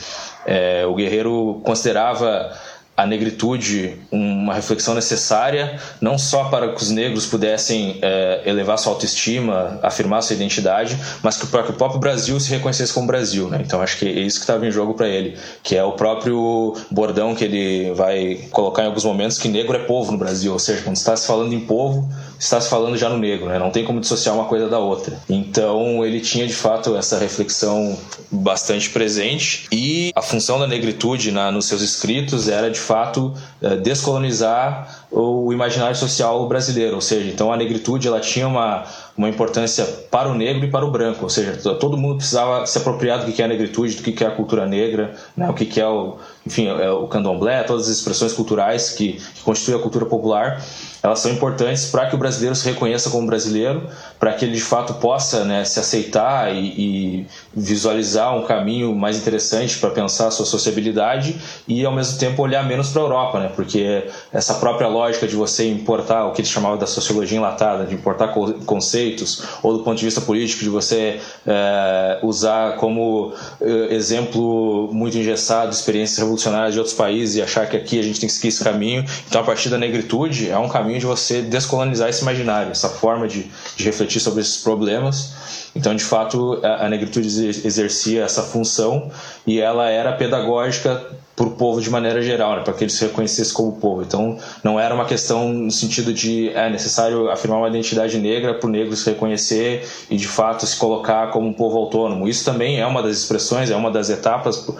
[0.44, 2.52] é, o guerreiro considerava
[2.98, 8.92] a negritude uma reflexão necessária não só para que os negros pudessem é, elevar sua
[8.92, 13.48] autoestima, afirmar sua identidade, mas que para que o próprio Brasil se reconhecesse como Brasil,
[13.48, 13.62] né?
[13.64, 16.74] Então acho que é isso que estava em jogo para ele, que é o próprio
[16.90, 20.58] bordão que ele vai colocar em alguns momentos que negro é povo no Brasil, ou
[20.58, 23.60] seja, quando está se falando em povo, está se falando já no negro, né?
[23.60, 25.16] Não tem como dissociar uma coisa da outra.
[25.28, 27.96] Então ele tinha de fato essa reflexão
[28.28, 33.76] bastante presente e a função da negritude na, nos seus escritos era de fato eh,
[33.76, 38.84] descolonizar o imaginário social brasileiro, ou seja, então a negritude ela tinha uma,
[39.16, 42.78] uma importância para o negro e para o branco, ou seja, todo mundo precisava se
[42.78, 45.78] apropriar do que é a negritude, do que é a cultura negra, né, o que
[45.78, 46.16] é o,
[46.46, 50.62] enfim, é o candomblé, todas as expressões culturais que, que constituem a cultura popular
[51.02, 53.88] elas são importantes para que o brasileiro se reconheça como brasileiro,
[54.18, 59.16] para que ele de fato possa né, se aceitar e, e, visualizar um caminho mais
[59.16, 61.36] interessante para pensar a sua sociabilidade
[61.66, 63.50] e ao mesmo tempo olhar menos para a Europa, né?
[63.54, 67.94] porque essa própria lógica de você importar o que eles chamavam da sociologia enlatada, de
[67.94, 68.28] importar
[68.66, 75.16] conceitos, ou do ponto de vista político, de você é, usar como é, exemplo muito
[75.16, 78.48] engessado experiências revolucionárias de outros países e achar que aqui a gente tem que seguir
[78.48, 79.04] esse caminho.
[79.28, 82.88] Então, a partir da negritude, é um caminho caminho de você descolonizar esse imaginário, essa
[82.88, 85.34] forma de, de refletir sobre esses problemas.
[85.76, 89.10] Então, de fato, a, a negritude exercia essa função
[89.46, 93.04] e ela era pedagógica para o povo de maneira geral, né, para que ele se
[93.04, 94.02] reconhecesse como povo.
[94.02, 98.66] Então, não era uma questão no sentido de é necessário afirmar uma identidade negra para
[98.66, 102.26] o negro se reconhecer e, de fato, se colocar como um povo autônomo.
[102.26, 104.76] Isso também é uma das expressões, é uma das etapas, uh,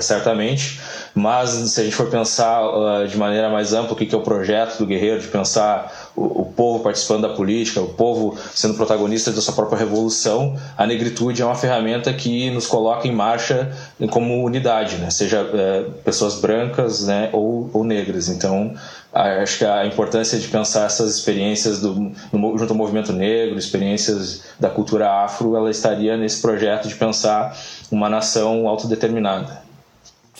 [0.00, 0.80] certamente,
[1.20, 4.22] mas se a gente for pensar uh, de maneira mais ampla o que é o
[4.22, 9.30] projeto do guerreiro, de pensar o, o, povo participando da política, o povo sendo protagonista
[9.30, 13.70] da sua própria revolução, a negritude é uma ferramenta que nos coloca em marcha
[14.10, 15.10] como unidade, né?
[15.10, 17.28] seja uh, pessoas brancas né?
[17.32, 18.28] ou, ou negras.
[18.28, 18.74] Então,
[19.12, 24.70] acho que a importância de pensar essas experiências do, junto ao movimento negro, experiências da
[24.70, 27.54] cultura afro, ela estaria nesse projeto de pensar
[27.90, 29.69] uma nação autodeterminada.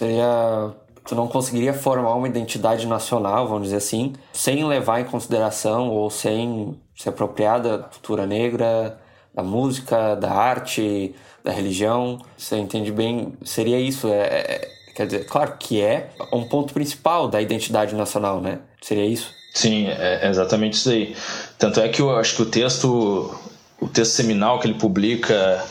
[0.00, 0.70] Seria.
[1.06, 6.08] Tu não conseguiria formar uma identidade nacional, vamos dizer assim, sem levar em consideração ou
[6.08, 8.98] sem se apropriar da cultura negra,
[9.34, 12.18] da música, da arte, da religião.
[12.36, 13.34] Você entende bem?
[13.44, 14.08] Seria isso.
[14.08, 18.60] É, é, quer dizer, claro que é um ponto principal da identidade nacional, né?
[18.80, 19.34] Seria isso?
[19.52, 21.14] Sim, é exatamente isso aí.
[21.58, 23.34] Tanto é que eu acho que o texto,
[23.78, 25.62] o texto seminal que ele publica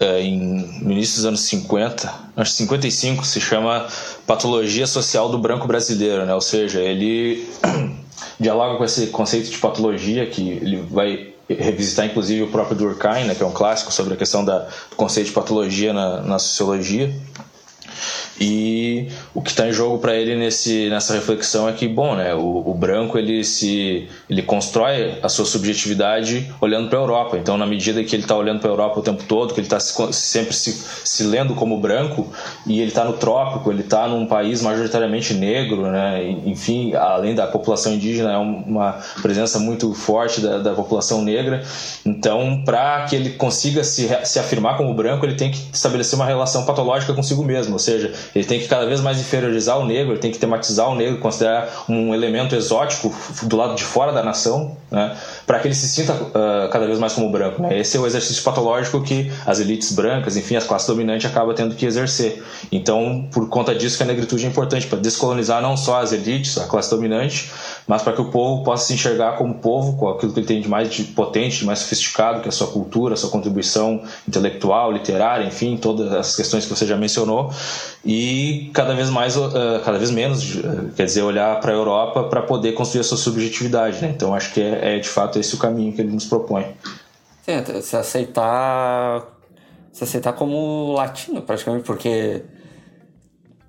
[0.00, 3.86] é, em, no início dos anos 50, acho que 55, se chama
[4.26, 6.34] Patologia Social do Branco Brasileiro, né?
[6.34, 7.46] ou seja, ele
[8.40, 13.34] dialoga com esse conceito de patologia que ele vai revisitar inclusive o próprio Durkheim, né,
[13.34, 17.12] que é um clássico sobre a questão da, do conceito de patologia na, na sociologia.
[18.38, 22.34] E o que está em jogo para ele nesse, nessa reflexão é que, bom, né,
[22.34, 27.36] o, o, branco ele se ele constrói a sua subjetividade olhando para a Europa.
[27.36, 29.66] Então, na medida que ele está olhando para a Europa o tempo todo, que ele
[29.66, 30.72] está sempre se,
[31.04, 32.32] se lendo como branco
[32.66, 37.46] e ele está no trópico, ele está num país majoritariamente negro, né, enfim, além da
[37.46, 41.62] população indígena, é uma presença muito forte da, da população negra.
[42.06, 46.26] Então, para que ele consiga se, se afirmar como branco, ele tem que estabelecer uma
[46.26, 50.12] relação patológica consigo mesmo, ou seja, ele tem que cada vez mais inferiorizar o negro,
[50.12, 54.22] ele tem que tematizar o negro, considerar um elemento exótico do lado de fora da
[54.22, 55.16] nação, né,
[55.50, 57.60] para que ele se sinta uh, cada vez mais como branco.
[57.60, 57.80] Né?
[57.80, 61.74] Esse é o exercício patológico que as elites brancas, enfim, as classes dominantes acabam tendo
[61.74, 62.40] que exercer.
[62.70, 66.56] Então, por conta disso que a negritude é importante para descolonizar não só as elites,
[66.56, 67.50] a classe dominante,
[67.84, 70.60] mas para que o povo possa se enxergar como povo, com aquilo que ele tem
[70.60, 74.04] de mais de potente, de mais sofisticado, que é a sua cultura, a sua contribuição
[74.28, 77.50] intelectual, literária, enfim, todas as questões que você já mencionou,
[78.04, 79.50] e cada vez mais, uh,
[79.84, 80.58] cada vez menos,
[80.94, 84.00] quer dizer, olhar para a Europa para poder construir a sua subjetividade.
[84.00, 84.12] Né?
[84.14, 86.74] Então acho que é, é de fato esse o caminho que ele nos propõe.
[87.42, 89.26] Sim, se aceitar
[89.92, 92.44] se aceitar como latino, praticamente, porque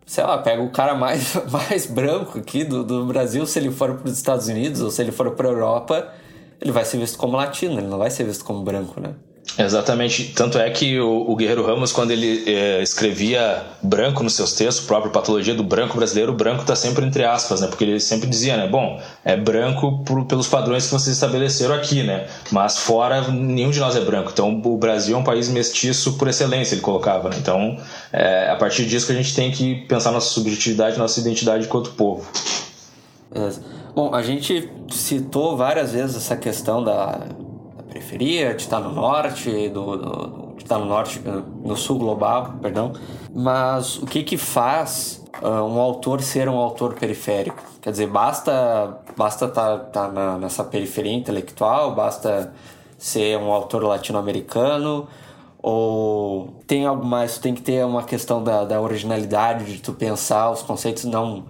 [0.06, 3.96] sei lá, pega o cara mais, mais branco aqui do, do Brasil, se ele for
[3.96, 6.14] para os Estados Unidos ou se ele for para a Europa,
[6.60, 9.16] ele vai ser visto como latino, ele não vai ser visto como branco, né?
[9.58, 10.32] Exatamente.
[10.36, 14.86] Tanto é que o, o Guerreiro Ramos, quando ele é, escrevia branco nos seus textos,
[14.86, 17.68] própria patologia do branco brasileiro, o branco está sempre entre aspas, né?
[17.68, 18.68] Porque ele sempre dizia, né?
[18.68, 22.28] Bom, é branco por, pelos padrões que vocês estabeleceram aqui, né?
[22.52, 24.32] Mas fora, nenhum de nós é branco.
[24.32, 27.36] Então, o Brasil é um país mestiço por excelência, ele colocava, né?
[27.38, 27.78] Então,
[28.14, 31.92] é a partir disso que a gente tem que pensar nossa subjetividade, nossa identidade enquanto
[31.92, 32.26] povo.
[33.94, 37.20] Bom, a gente citou várias vezes essa questão da
[37.92, 41.22] periferia, no norte, do, do, estar no norte,
[41.64, 42.94] no sul global, perdão.
[43.36, 47.62] Mas o que que faz uh, um autor ser um autor periférico?
[47.82, 52.54] Quer dizer, basta basta tá, tá nessa periferia intelectual, basta
[52.98, 55.08] ser um autor latino-americano
[55.62, 57.38] ou tem algo mais?
[57.38, 61.46] Tem que ter uma questão da, da originalidade, de tu pensar os conceitos não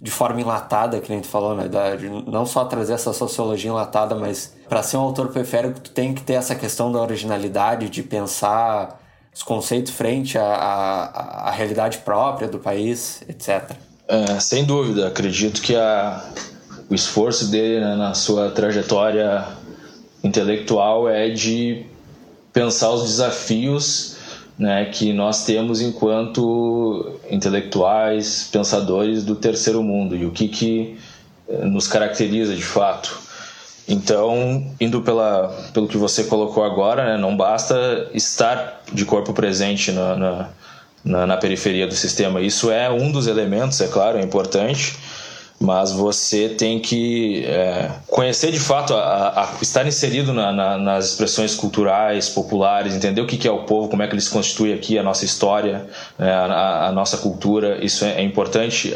[0.00, 1.68] de forma enlatada, que nem tu falou, né?
[1.68, 6.14] Da, não só trazer essa sociologia enlatada, mas para ser um autor periférico, tu tem
[6.14, 8.98] que ter essa questão da originalidade, de pensar
[9.30, 13.72] os conceitos frente à, à, à realidade própria do país, etc.
[14.08, 16.24] É, sem dúvida, acredito que a,
[16.88, 19.46] o esforço dele né, na sua trajetória
[20.24, 21.84] intelectual é de
[22.50, 24.16] pensar os desafios
[24.58, 30.98] né, que nós temos enquanto intelectuais, pensadores do terceiro mundo e o que, que
[31.46, 33.31] eh, nos caracteriza de fato.
[33.88, 39.90] Então, indo pela, pelo que você colocou agora, né, não basta estar de corpo presente
[39.90, 40.48] na, na,
[41.04, 42.40] na, na periferia do sistema.
[42.40, 44.96] Isso é um dos elementos, é claro, é importante,
[45.58, 51.10] mas você tem que é, conhecer de fato, a, a estar inserido na, na, nas
[51.10, 54.30] expressões culturais, populares, entender o que, que, é o povo, como é que ele se
[54.30, 55.86] constitui aqui, a nossa história,
[56.18, 58.94] né, a, a, nossa cultura, isso é, é importante,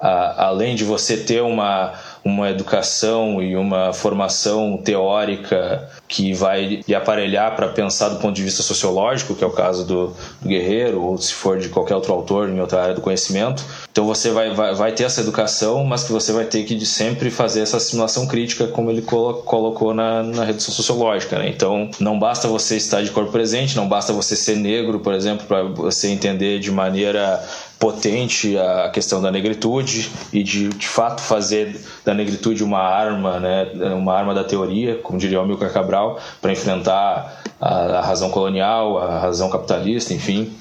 [0.00, 1.94] além de você ter uma
[2.24, 8.42] uma educação e uma formação teórica que vai lhe aparelhar para pensar do ponto de
[8.42, 10.06] vista sociológico, que é o caso do,
[10.40, 13.62] do, Guerreiro, ou se for de qualquer outro autor em outra área do conhecimento.
[13.90, 17.30] Então você vai, vai, vai ter essa educação, mas que você vai ter que sempre
[17.30, 21.38] fazer essa assimilação crítica, como ele colo, colocou na, na redução sociológica.
[21.38, 21.50] Né?
[21.50, 25.46] Então não basta você estar de corpo presente, não basta você ser negro, por exemplo,
[25.46, 27.44] para você entender de maneira
[27.78, 33.66] potente a questão da negritude e de, de fato fazer da negritude uma arma, né,
[33.94, 38.98] uma arma da teoria, como diria o Milcar Cabral, para enfrentar a, a razão colonial,
[38.98, 40.52] a razão capitalista, enfim.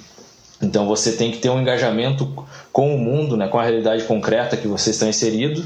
[0.62, 2.32] Então você tem que ter um engajamento
[2.72, 5.64] com o mundo, né, com a realidade concreta que você está inserido,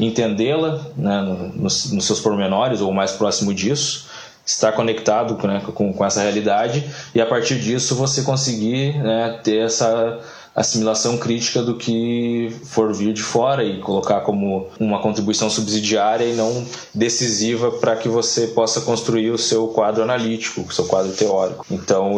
[0.00, 1.20] entendê-la né,
[1.54, 4.08] nos, nos, seus pormenores ou mais próximo disso,
[4.46, 6.84] estar conectado né, com, com essa realidade
[7.14, 10.18] e a partir disso você conseguir né, ter essa
[10.54, 16.34] assimilação crítica do que for vir de fora e colocar como uma contribuição subsidiária e
[16.34, 21.64] não decisiva para que você possa construir o seu quadro analítico, o seu quadro teórico.
[21.70, 22.14] Então,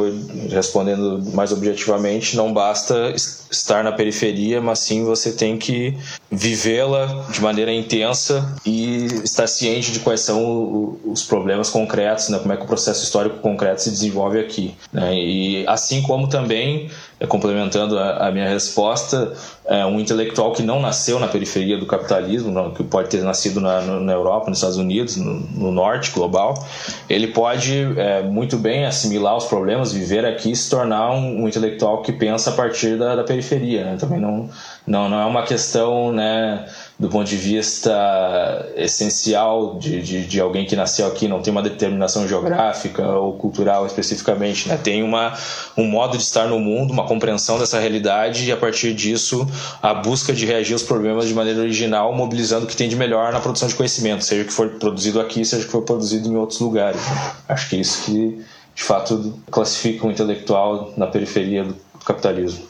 [0.49, 3.13] respondendo mais objetivamente, não basta
[3.51, 5.97] estar na periferia, mas sim você tem que
[6.31, 12.39] vivê-la de maneira intensa e estar ciente de quais são os problemas concretos, né?
[12.39, 14.75] como é que o processo histórico concreto se desenvolve aqui.
[14.93, 15.15] Né?
[15.15, 16.89] E assim como também
[17.27, 19.33] complementando a, a, minha resposta,
[19.67, 23.61] é um intelectual que não nasceu na periferia do capitalismo, não, que pode ter nascido
[23.61, 26.67] na, na Europa, nos Estados Unidos, no, no norte global,
[27.09, 31.49] ele pode é, muito bem assimilar os problemas, viver aqui e se tornar um, um
[31.49, 33.85] intelectual que pensa a partir da, da periferia.
[33.85, 33.97] Né?
[33.99, 34.49] Também não,
[34.87, 36.67] não, não é uma questão né,
[36.99, 41.63] do ponto de vista essencial de, de, de, alguém que nasceu aqui, não tem uma
[41.63, 44.77] determinação geográfica ou cultural especificamente, né?
[44.77, 45.37] tem uma,
[45.77, 49.47] um modo de estar no mundo, uma compreensão dessa realidade e a partir disso
[49.83, 53.33] a busca de reagir aos problemas de maneira original, mobilizando o que tem de melhor
[53.33, 56.59] na produção de conhecimento, seja que for produzido aqui, seja que for produzido em outros
[56.61, 57.01] lugares.
[57.01, 57.33] Né?
[57.49, 62.70] Acho que é isso que de fato classifica um intelectual na periferia do capitalismo.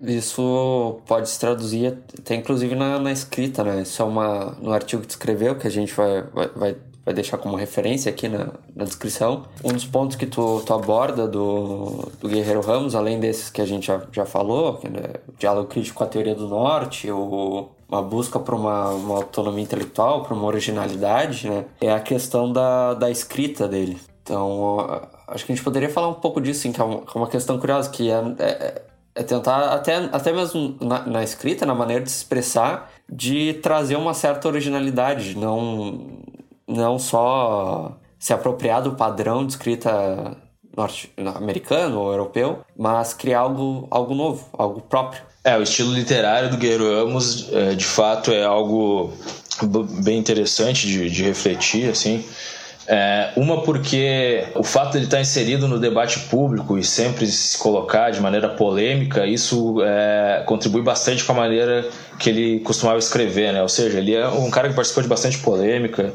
[0.00, 3.82] Isso pode se traduzir até inclusive na, na escrita, né?
[3.82, 6.22] Isso é uma, no artigo que escreveu, que a gente vai,
[6.54, 6.76] vai,
[7.06, 9.44] vai deixar como referência aqui na, na descrição.
[9.64, 13.64] Um dos pontos que tu, tu aborda do, do Guerreiro Ramos, além desses que a
[13.64, 15.02] gente já, já falou, que, né?
[15.28, 19.62] o diálogo crítico com a teoria do norte, o, uma busca para uma, uma autonomia
[19.62, 21.66] intelectual, para uma originalidade, né?
[21.80, 23.96] É a questão da, da escrita dele.
[24.24, 24.78] Então,
[25.28, 27.56] acho que a gente poderia falar um pouco disso, sim, que é é uma questão
[27.60, 28.82] curiosa, que é, é,
[29.16, 33.96] é, tentar, até, até mesmo na, na, escrita, na maneira de se expressar, de trazer
[33.96, 36.20] uma certa originalidade, não,
[36.68, 40.36] não só se apropriar do padrão de escrita
[40.76, 45.22] norte-americano ou europeu, mas criar algo, algo novo, algo próprio.
[45.42, 49.12] É, o estilo literário do Guerreiro Amos, é, de fato, é algo
[50.04, 52.22] bem interessante de, de refletir, assim.
[52.88, 57.58] É, uma porque o fato de ele estar inserido no debate público e sempre se
[57.58, 63.52] colocar de maneira polêmica, isso é, contribui bastante com a maneira que ele costumava escrever,
[63.52, 63.60] né?
[63.60, 66.14] Ou seja, ele é um cara que participou de bastante polêmica,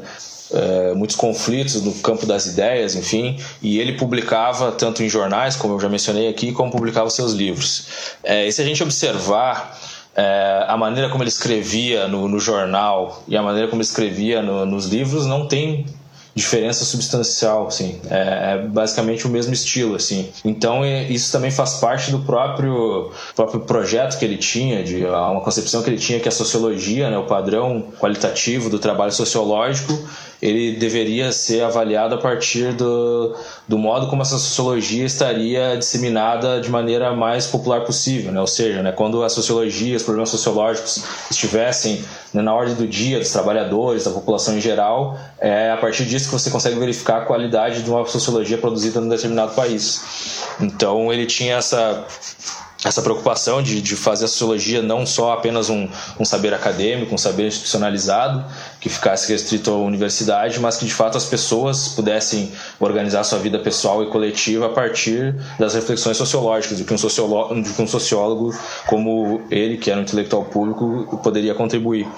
[0.52, 5.74] é, muitos conflitos no campo das ideias, enfim, e ele publicava tanto em jornais, como
[5.74, 7.86] eu já mencionei aqui, como publicava seus livros.
[8.24, 9.78] É, e se a gente observar
[10.14, 14.42] é, a maneira como ele escrevia no, no, jornal e a maneira como ele escrevia
[14.42, 15.86] no, nos livros não tem
[16.34, 18.00] diferença substancial, assim.
[18.10, 20.30] É, é, basicamente o mesmo estilo, assim.
[20.44, 25.82] Então isso também faz parte do próprio próprio projeto que ele tinha, de uma concepção
[25.82, 29.92] que ele tinha que a sociologia, né, o padrão qualitativo do trabalho sociológico
[30.42, 33.32] ele deveria ser avaliado a partir do,
[33.68, 38.40] do modo como essa sociologia estaria disseminada de maneira mais popular possível, né?
[38.40, 43.20] ou seja, né, quando a sociologia, os problemas sociológicos estivessem né, na ordem do dia
[43.20, 47.24] dos trabalhadores, da população em geral, é a partir disso que você consegue verificar a
[47.24, 50.42] qualidade de uma sociologia produzida num determinado país.
[50.60, 52.04] Então ele tinha essa
[52.84, 55.88] essa preocupação de, de fazer a sociologia não só apenas um,
[56.18, 58.44] um saber acadêmico, um saber institucionalizado,
[58.82, 63.56] que ficasse restrito à universidade, mas que de fato as pessoas pudessem organizar sua vida
[63.56, 67.86] pessoal e coletiva a partir das reflexões sociológicas, de que um, sociólogo, de que um
[67.86, 68.52] sociólogo
[68.88, 72.08] como ele, que era um intelectual público, poderia contribuir.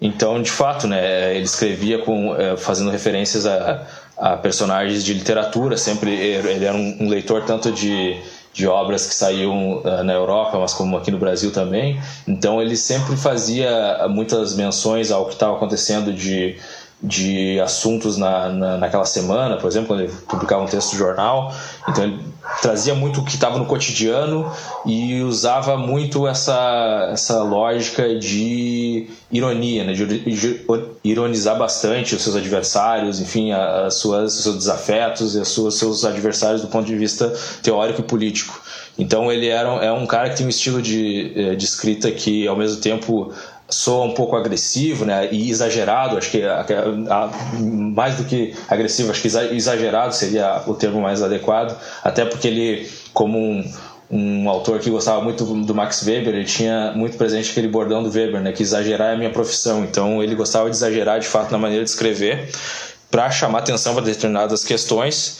[0.00, 3.86] Então, de fato, né, ele escrevia com, é, fazendo referências a,
[4.16, 8.18] a personagens de literatura, sempre ele era um leitor tanto de
[8.52, 12.00] de obras que saíam uh, na Europa, mas como aqui no Brasil também.
[12.26, 16.56] Então ele sempre fazia muitas menções ao que estava acontecendo de
[17.02, 21.52] de assuntos na, na, naquela semana, por exemplo, quando ele publicava um texto de jornal.
[21.88, 22.20] Então ele
[22.60, 24.50] trazia muito o que estava no cotidiano
[24.86, 29.92] e usava muito essa, essa lógica de ironia, né?
[29.92, 30.64] de
[31.02, 36.04] ironizar bastante os seus adversários, enfim, as suas, os seus desafetos e os seus, seus
[36.04, 37.32] adversários do ponto de vista
[37.62, 38.62] teórico e político.
[38.98, 42.46] Então ele era é um cara que tem um estilo de, eh, de escrita que
[42.46, 43.32] ao mesmo tempo
[43.72, 47.30] soa um pouco agressivo né, e exagerado, acho que a, a,
[47.66, 52.90] mais do que agressivo, acho que exagerado seria o termo mais adequado, até porque ele,
[53.14, 53.72] como um,
[54.10, 58.10] um autor que gostava muito do Max Weber, ele tinha muito presente aquele bordão do
[58.10, 61.50] Weber, né, que exagerar é a minha profissão, então ele gostava de exagerar de fato
[61.50, 62.50] na maneira de escrever
[63.10, 65.38] para chamar atenção para determinadas questões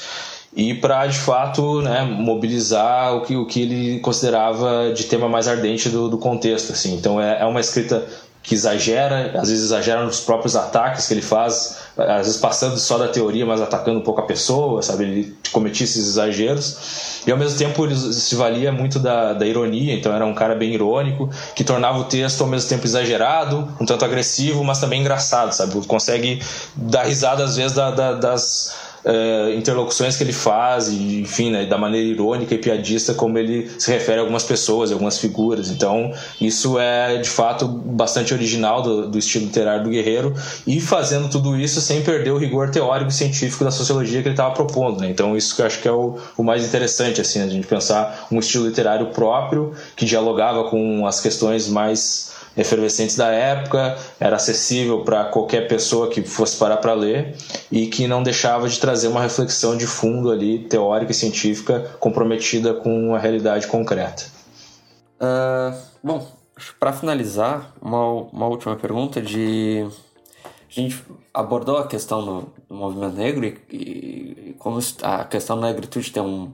[0.54, 5.48] e para de fato né, mobilizar o que, o que ele considerava de tema mais
[5.48, 6.72] ardente do, do contexto.
[6.72, 6.94] Assim.
[6.94, 8.06] Então é, é uma escrita
[8.42, 12.98] que exagera, às vezes exagera nos próprios ataques que ele faz, às vezes passando só
[12.98, 15.04] da teoria, mas atacando um pouco a pessoa, sabe?
[15.04, 17.22] Ele cometia esses exageros.
[17.24, 20.56] E ao mesmo tempo ele se valia muito da, da ironia, então era um cara
[20.56, 25.00] bem irônico, que tornava o texto ao mesmo tempo exagerado, um tanto agressivo, mas também
[25.00, 25.74] engraçado, sabe?
[25.86, 26.42] Consegue
[26.74, 28.74] dar risada às vezes da, da, das
[29.04, 33.70] uh, interlocuções que ele faz, e, enfim, né, da maneira irônica e piadista como ele
[33.78, 35.70] se refere a algumas pessoas, algumas figuras.
[35.70, 40.34] Então, isso é de fato bastante original do, do estilo literário do Guerreiro
[40.66, 44.34] e fazendo tudo isso sem perder o rigor teórico e científico da sociologia que ele
[44.34, 45.00] estava propondo.
[45.00, 45.10] Né?
[45.10, 48.26] Então, isso que eu acho que é o, o mais interessante, assim, a gente pensar
[48.30, 55.02] um estilo literário próprio que dialogava com as questões mais efervescentes da época, era acessível
[55.04, 57.36] para qualquer pessoa que fosse parar para ler
[57.70, 62.74] e que não deixava de trazer uma reflexão de fundo ali, teórica e científica, comprometida
[62.74, 64.24] com a realidade concreta.
[65.20, 66.26] Uh, bom,
[66.78, 69.86] para finalizar, uma, uma última pergunta de...
[70.44, 75.66] A gente abordou a questão do, do movimento negro e, e, como a questão da
[75.66, 76.50] negritude tem um,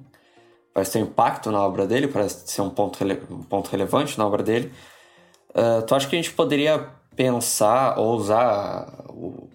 [0.74, 2.99] parece ter um impacto na obra dele, parece ser um ponto,
[3.30, 4.72] um ponto relevante na obra dele.
[5.51, 9.49] Uh, tu acha que a gente poderia pensar ou usar o,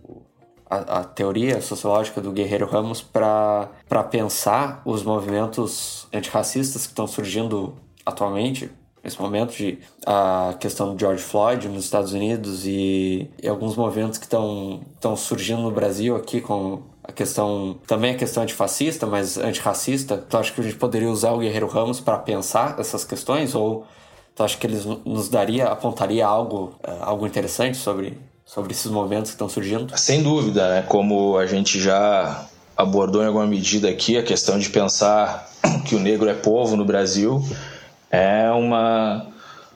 [0.70, 3.70] a, a, teoria sociológica do Guerreiro Ramos para
[4.10, 7.76] pensar os movimentos antirracistas que estão surgindo
[8.06, 8.70] atualmente,
[9.04, 14.18] nesse momento de a questão do George Floyd nos Estados Unidos e, e alguns movimentos
[14.18, 20.18] que estão surgindo no Brasil aqui com a questão também a questão antifascista, mas antirracista.
[20.18, 23.86] Tu acha que a gente poderia usar o Guerreiro Ramos para pensar essas questões ou
[24.36, 29.32] Tu acha que eles nos daria, apontaria algo, uh, algo interessante sobre, sobre esses movimentos
[29.32, 29.96] que estão surgindo?
[29.98, 30.82] Sem dúvida, né?
[30.88, 35.50] Como a gente já abordou em alguma medida aqui, a questão de pensar
[35.86, 37.46] que o negro é povo no Brasil
[38.10, 39.28] é uma,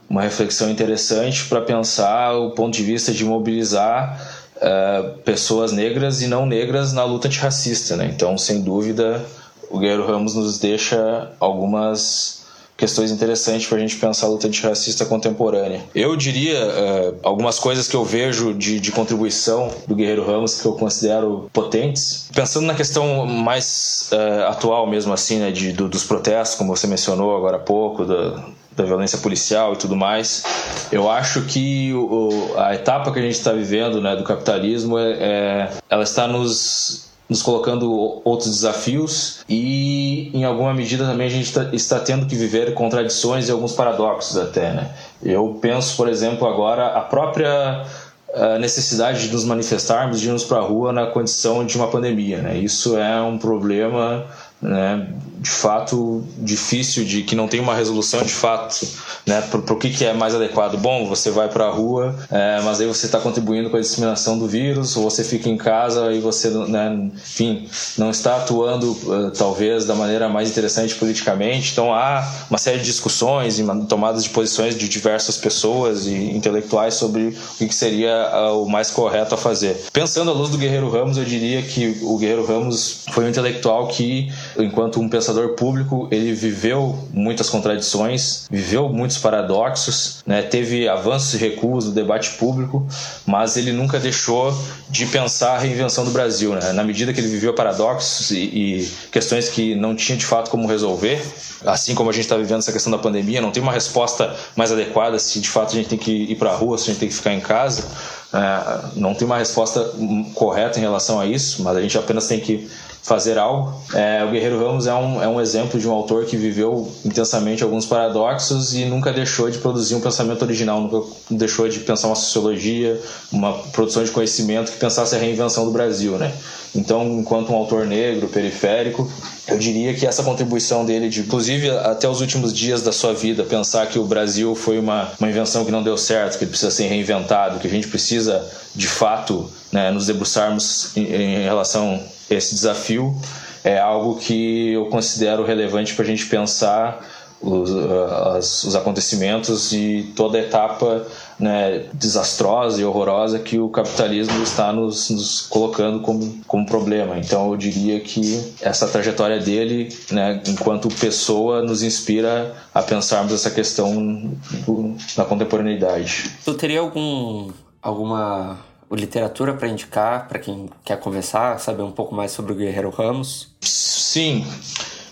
[0.09, 4.19] uma reflexão interessante para pensar o ponto de vista de mobilizar
[4.57, 7.95] uh, pessoas negras e não negras na luta antirracista.
[7.95, 8.11] Né?
[8.13, 9.25] Então, sem dúvida,
[9.69, 12.36] o Guerreiro Ramos nos deixa algumas
[12.77, 15.81] questões interessantes para a gente pensar a luta antirracista contemporânea.
[15.95, 20.65] Eu diria uh, algumas coisas que eu vejo de, de, contribuição do Guerreiro Ramos que
[20.67, 22.29] eu considero potentes.
[22.33, 26.85] Pensando na questão mais uh, atual mesmo assim, né, de, do, dos protestos, como você
[26.85, 28.45] mencionou agora há pouco, da,
[28.75, 30.43] da violência policial e tudo mais.
[30.91, 35.11] Eu acho que o, a etapa que a gente está vivendo né, do capitalismo é,
[35.13, 41.51] é, ela está nos nos colocando outros desafios e em alguma medida também a gente
[41.53, 44.91] tá, está tendo que viver contradições e alguns paradoxos até né?
[45.21, 47.85] Eu penso por exemplo agora a própria
[48.33, 52.41] a necessidade de nos manifestarmos de irmos para a rua na condição de uma pandemia
[52.41, 52.57] né?
[52.57, 54.25] Isso é um problema
[54.61, 55.07] né,
[55.37, 58.87] de fato difícil de que não tem uma resolução de fato
[59.25, 59.41] né?
[59.41, 60.77] Para o que, que é mais adequado?
[60.77, 64.37] Bom você vai para a rua é, mas aí você está contribuindo com a disseminação
[64.37, 69.31] do vírus ou você fica em casa e você né, enfim não está atuando uh,
[69.31, 71.71] talvez da maneira mais interessante politicamente.
[71.71, 76.95] Então há uma série de discussões e tomadas de posições de diversas pessoas e intelectuais
[76.95, 79.85] sobre o que, seria uh, o mais correto a fazer.
[79.93, 83.87] Pensando à luz do Guerreiro Ramos eu diria que o Guerreiro Ramos foi um intelectual
[83.87, 90.41] que enquanto um pensador público, ele viveu muitas contradições, viveu muitos paradoxos, né?
[90.41, 92.85] teve avanços e recuos no debate público,
[93.25, 94.53] mas ele nunca deixou
[94.89, 96.53] de pensar a reinvenção do Brasil.
[96.53, 96.71] Né?
[96.71, 100.67] Na medida que ele viveu paradoxos e, e questões que não tinha de fato como
[100.67, 101.21] resolver,
[101.65, 104.71] assim como a gente está vivendo essa questão da pandemia, não tem uma resposta mais
[104.71, 106.99] adequada se de fato a gente tem que ir para a rua, se a gente
[106.99, 107.85] tem que ficar em casa.
[108.33, 109.93] É, não tem uma resposta
[110.33, 112.69] correta em relação a isso, mas a gente apenas tem que
[113.07, 113.73] fazer algo.
[113.93, 117.63] É, o Guerreiro Ramos é um, é um exemplo de um autor que viveu intensamente
[117.63, 122.17] alguns paradoxos e nunca deixou de produzir um pensamento original, nunca deixou de pensar uma
[122.17, 123.01] sociologia,
[123.31, 126.33] uma produção de conhecimento que pensasse a reinvenção do Brasil, né?
[126.75, 129.09] Então, enquanto um autor negro, periférico,
[129.47, 133.43] eu diria que essa contribuição dele, de, inclusive até os últimos dias da sua vida,
[133.43, 136.87] pensar que o Brasil foi uma, uma invenção que não deu certo, que precisa ser
[136.87, 138.45] reinventado, que a gente precisa,
[138.75, 143.15] de fato, né, nos debruçarmos em, em relação esse desafio
[143.63, 147.05] é algo que eu considero relevante para a gente pensar
[147.41, 151.05] os, os acontecimentos e toda a etapa
[151.39, 157.17] né, desastrosa e horrorosa que o capitalismo está nos, nos, colocando como, como problema.
[157.17, 163.51] Então eu diria que essa trajetória dele, né, enquanto pessoa, nos inspira a pensarmos essa
[163.51, 164.31] questão
[164.65, 166.31] do, da contemporaneidade.
[166.43, 167.51] Tu teria algum,
[167.81, 168.57] alguma
[168.91, 173.49] literatura para indicar para quem quer conversar, saber um pouco mais sobre o Guerreiro Ramos?
[173.61, 174.45] Sim.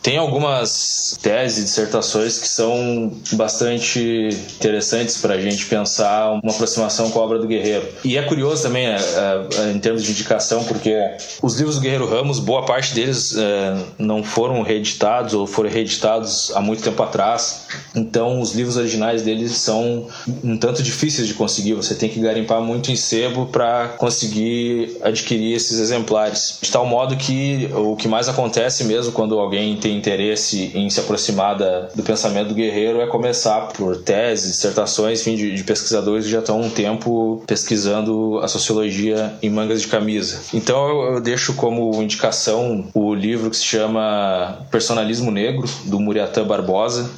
[0.06, 7.20] Tem algumas teses, dissertações que são bastante interessantes para a gente pensar uma aproximação com
[7.20, 7.88] a obra do Guerreiro.
[8.04, 10.96] E é curioso também, né, é, em termos de indicação, porque
[11.42, 16.52] os livros do Guerreiro Ramos, boa parte deles é, não foram reeditados ou foram reeditados
[16.54, 17.66] há muito tempo atrás.
[17.96, 20.08] Então, os livros originais deles são
[20.44, 21.74] um tanto difíceis de conseguir.
[21.74, 26.60] Você tem que garimpar muito em sebo para conseguir adquirir esses exemplares.
[26.62, 31.00] De tal modo que o que mais acontece mesmo quando alguém tem interesse em se
[31.00, 36.26] aproximar da, do pensamento do guerreiro é começar por teses, dissertações, enfim, de, de pesquisadores
[36.26, 40.40] que já estão há um tempo pesquisando a sociologia em mangas de camisa.
[40.54, 46.46] Então eu, eu deixo como indicação o livro que se chama Personalismo Negro, do Muriatã
[46.46, 47.10] Barbosa,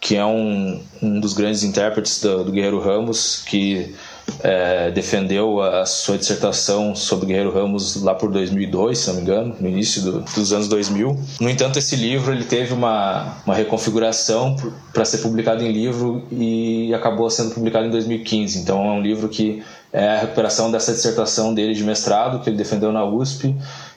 [0.00, 3.94] que é um, um dos grandes intérpretes do, do Guerreiro Ramos, que
[4.40, 9.56] é, defendeu a sua dissertação sobre Guerreiro Ramos lá por 2002, se não me engano,
[9.60, 11.18] no início do, dos anos 2000.
[11.40, 14.56] No entanto, esse livro ele teve uma, uma reconfiguração
[14.92, 18.58] para ser publicado em livro e acabou sendo publicado em 2015.
[18.58, 19.62] Então é um livro que
[19.92, 23.54] é a recuperação dessa dissertação dele de mestrado que ele defendeu na USP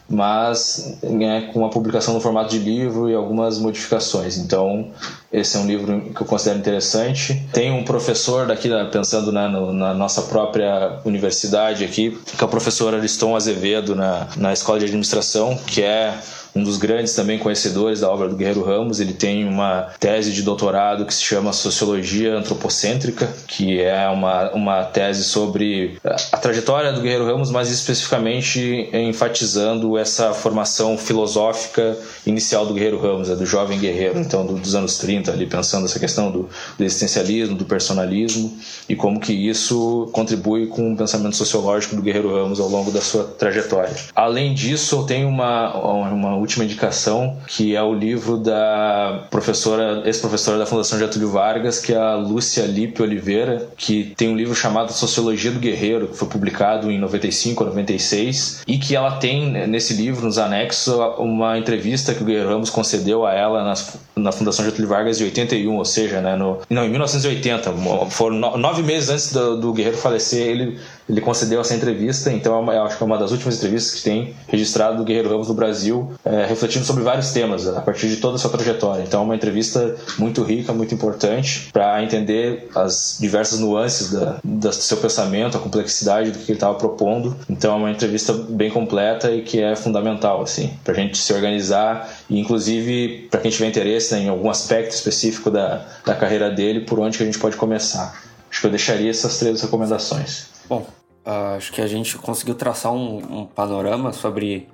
[0.10, 4.38] mas né, com a publicação no formato de livro e algumas modificações.
[4.38, 4.88] Então,
[5.32, 7.48] esse é um livro que eu considero interessante.
[7.54, 12.50] Tem um professor daqui, pensando né, no, na nossa própria universidade aqui, que é o
[12.50, 16.18] professor Ariston Azevedo, na, na Escola de Administração, que é
[16.56, 19.00] um dos grandes também conhecedores da obra do Guerreiro Ramos.
[19.00, 24.84] Ele tem uma tese de doutorado que se chama Sociologia Antropocêntrica, que é uma, uma
[24.84, 32.74] tese sobre a trajetória do Guerreiro Ramos, mas especificamente enfatizando essa formação filosófica inicial do
[32.74, 36.50] Guerreiro Ramos, é do jovem guerreiro, então dos anos 30, ali pensando essa questão do,
[36.78, 38.58] do existencialismo, do personalismo
[38.88, 43.02] e como que isso contribui com o pensamento sociológico do Guerreiro Ramos ao longo da
[43.02, 43.94] sua trajetória.
[44.16, 50.58] Além disso, eu tenho uma, uma última indicação que é o livro da professora, ex-professora
[50.58, 54.92] da Fundação Getúlio Vargas, que é a Lúcia Lipe Oliveira, que tem um livro chamado
[54.92, 59.94] Sociologia do Guerreiro, que foi publicado em 95 ou 96, e que ela tem nesse
[59.94, 63.74] livro, nos anexos, uma entrevista que o Guerreiro Ramos concedeu a ela na,
[64.20, 67.74] na Fundação Getúlio Vargas de 81, ou seja, né, no, não, em 1980,
[68.10, 70.80] foram nove meses antes do, do Guerreiro falecer, ele
[71.10, 74.36] ele concedeu essa entrevista, então é acho que é uma das últimas entrevistas que tem
[74.48, 78.36] registrado do Guerreiro Ramos no Brasil, é, refletindo sobre vários temas a partir de toda
[78.36, 79.02] a sua trajetória.
[79.02, 84.72] Então é uma entrevista muito rica, muito importante para entender as diversas nuances da, do
[84.72, 87.36] seu pensamento, a complexidade do que ele estava propondo.
[87.50, 91.34] Então é uma entrevista bem completa e que é fundamental assim para a gente se
[91.34, 96.82] organizar e inclusive para quem tiver interesse em algum aspecto específico da, da carreira dele,
[96.82, 98.22] por onde que a gente pode começar.
[98.50, 100.48] Acho que eu deixaria essas três recomendações.
[100.68, 100.86] Bom,
[101.26, 104.68] Uh, acho que a gente conseguiu traçar um, um, panorama sobre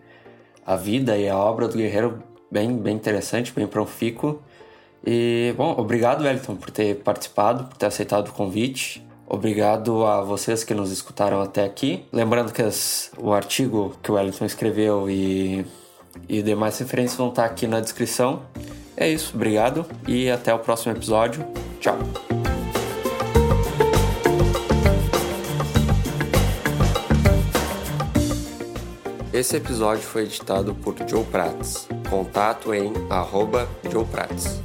[0.66, 4.42] a vida e a obra do Guerreiro bem, bem interessante, bem profícuo.
[5.06, 9.06] E, bom, obrigado, Wellington, por ter participado, por ter aceitado o convite.
[9.28, 12.06] Obrigado a vocês que nos escutaram até aqui.
[12.14, 15.66] Lembrando que as, o artigo que o Wellington escreveu e,
[16.28, 18.44] e demais referências vão estar aqui na descrição.
[18.98, 21.46] É isso, obrigado e até o próximo episódio.
[21.80, 21.98] Tchau!
[29.36, 31.90] Esse episódio foi editado por Joe Prats.
[32.10, 34.62] Contato em arroba Joe Prats.